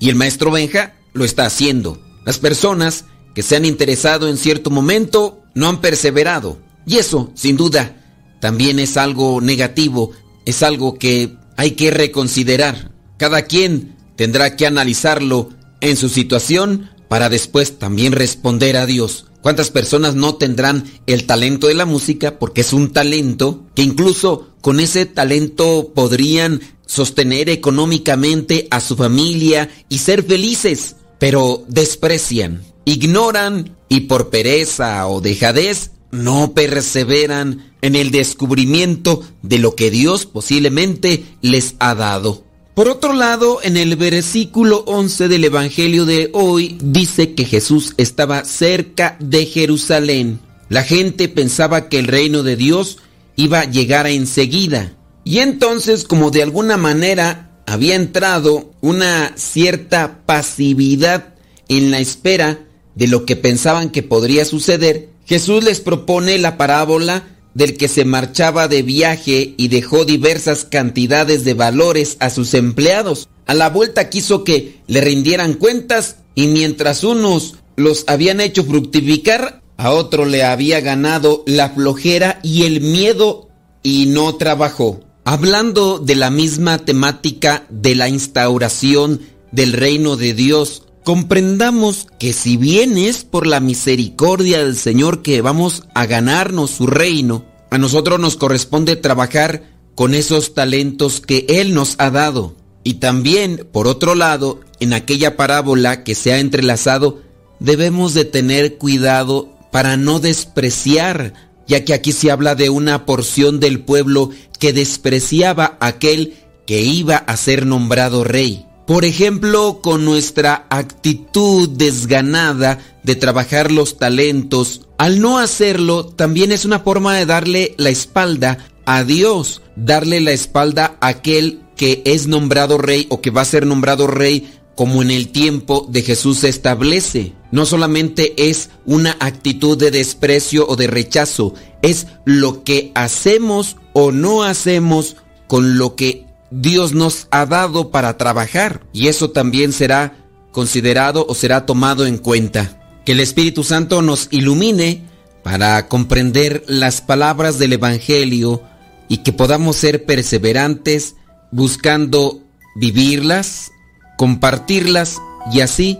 [0.00, 2.00] Y el maestro Benja lo está haciendo.
[2.26, 6.58] Las personas que se han interesado en cierto momento no han perseverado.
[6.86, 7.96] Y eso, sin duda,
[8.40, 10.12] también es algo negativo,
[10.44, 12.92] es algo que hay que reconsiderar.
[13.16, 15.50] Cada quien tendrá que analizarlo
[15.80, 19.26] en su situación para después también responder a Dios.
[19.42, 24.48] ¿Cuántas personas no tendrán el talento de la música porque es un talento que incluso
[24.60, 33.76] con ese talento podrían sostener económicamente a su familia y ser felices, pero desprecian, ignoran
[33.88, 41.24] y por pereza o dejadez no perseveran en el descubrimiento de lo que Dios posiblemente
[41.40, 42.47] les ha dado.
[42.78, 48.44] Por otro lado, en el versículo 11 del Evangelio de hoy dice que Jesús estaba
[48.44, 50.38] cerca de Jerusalén.
[50.68, 52.98] La gente pensaba que el reino de Dios
[53.34, 54.92] iba a llegar enseguida.
[55.24, 61.34] Y entonces, como de alguna manera había entrado una cierta pasividad
[61.66, 62.60] en la espera
[62.94, 67.24] de lo que pensaban que podría suceder, Jesús les propone la parábola
[67.58, 73.28] del que se marchaba de viaje y dejó diversas cantidades de valores a sus empleados.
[73.46, 79.60] A la vuelta quiso que le rindieran cuentas y mientras unos los habían hecho fructificar,
[79.76, 83.48] a otro le había ganado la flojera y el miedo
[83.82, 85.00] y no trabajó.
[85.24, 89.20] Hablando de la misma temática de la instauración
[89.50, 95.40] del reino de Dios, comprendamos que si bien es por la misericordia del Señor que
[95.40, 101.74] vamos a ganarnos su reino, a nosotros nos corresponde trabajar con esos talentos que Él
[101.74, 102.54] nos ha dado.
[102.84, 107.20] Y también, por otro lado, en aquella parábola que se ha entrelazado,
[107.60, 111.34] debemos de tener cuidado para no despreciar,
[111.66, 116.34] ya que aquí se habla de una porción del pueblo que despreciaba a aquel
[116.66, 118.66] que iba a ser nombrado rey.
[118.86, 126.64] Por ejemplo, con nuestra actitud desganada de trabajar los talentos, al no hacerlo también es
[126.64, 132.26] una forma de darle la espalda a Dios, darle la espalda a aquel que es
[132.26, 136.38] nombrado rey o que va a ser nombrado rey como en el tiempo de Jesús
[136.38, 137.32] se establece.
[137.50, 144.12] No solamente es una actitud de desprecio o de rechazo, es lo que hacemos o
[144.12, 145.16] no hacemos
[145.46, 150.16] con lo que Dios nos ha dado para trabajar y eso también será
[150.50, 152.77] considerado o será tomado en cuenta.
[153.08, 155.02] Que el Espíritu Santo nos ilumine
[155.42, 158.62] para comprender las palabras del Evangelio
[159.08, 161.16] y que podamos ser perseverantes
[161.50, 162.42] buscando
[162.76, 163.72] vivirlas,
[164.18, 165.98] compartirlas y así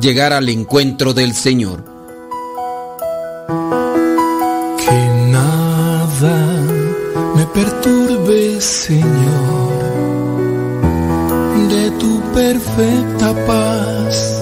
[0.00, 1.86] llegar al encuentro del Señor.
[4.78, 6.62] Que nada
[7.34, 9.72] me perturbe, Señor,
[11.68, 14.40] de tu perfecta paz,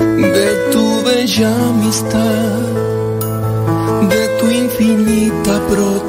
[0.00, 2.60] de tu bella amistad,
[4.12, 6.02] de tu infinita protección.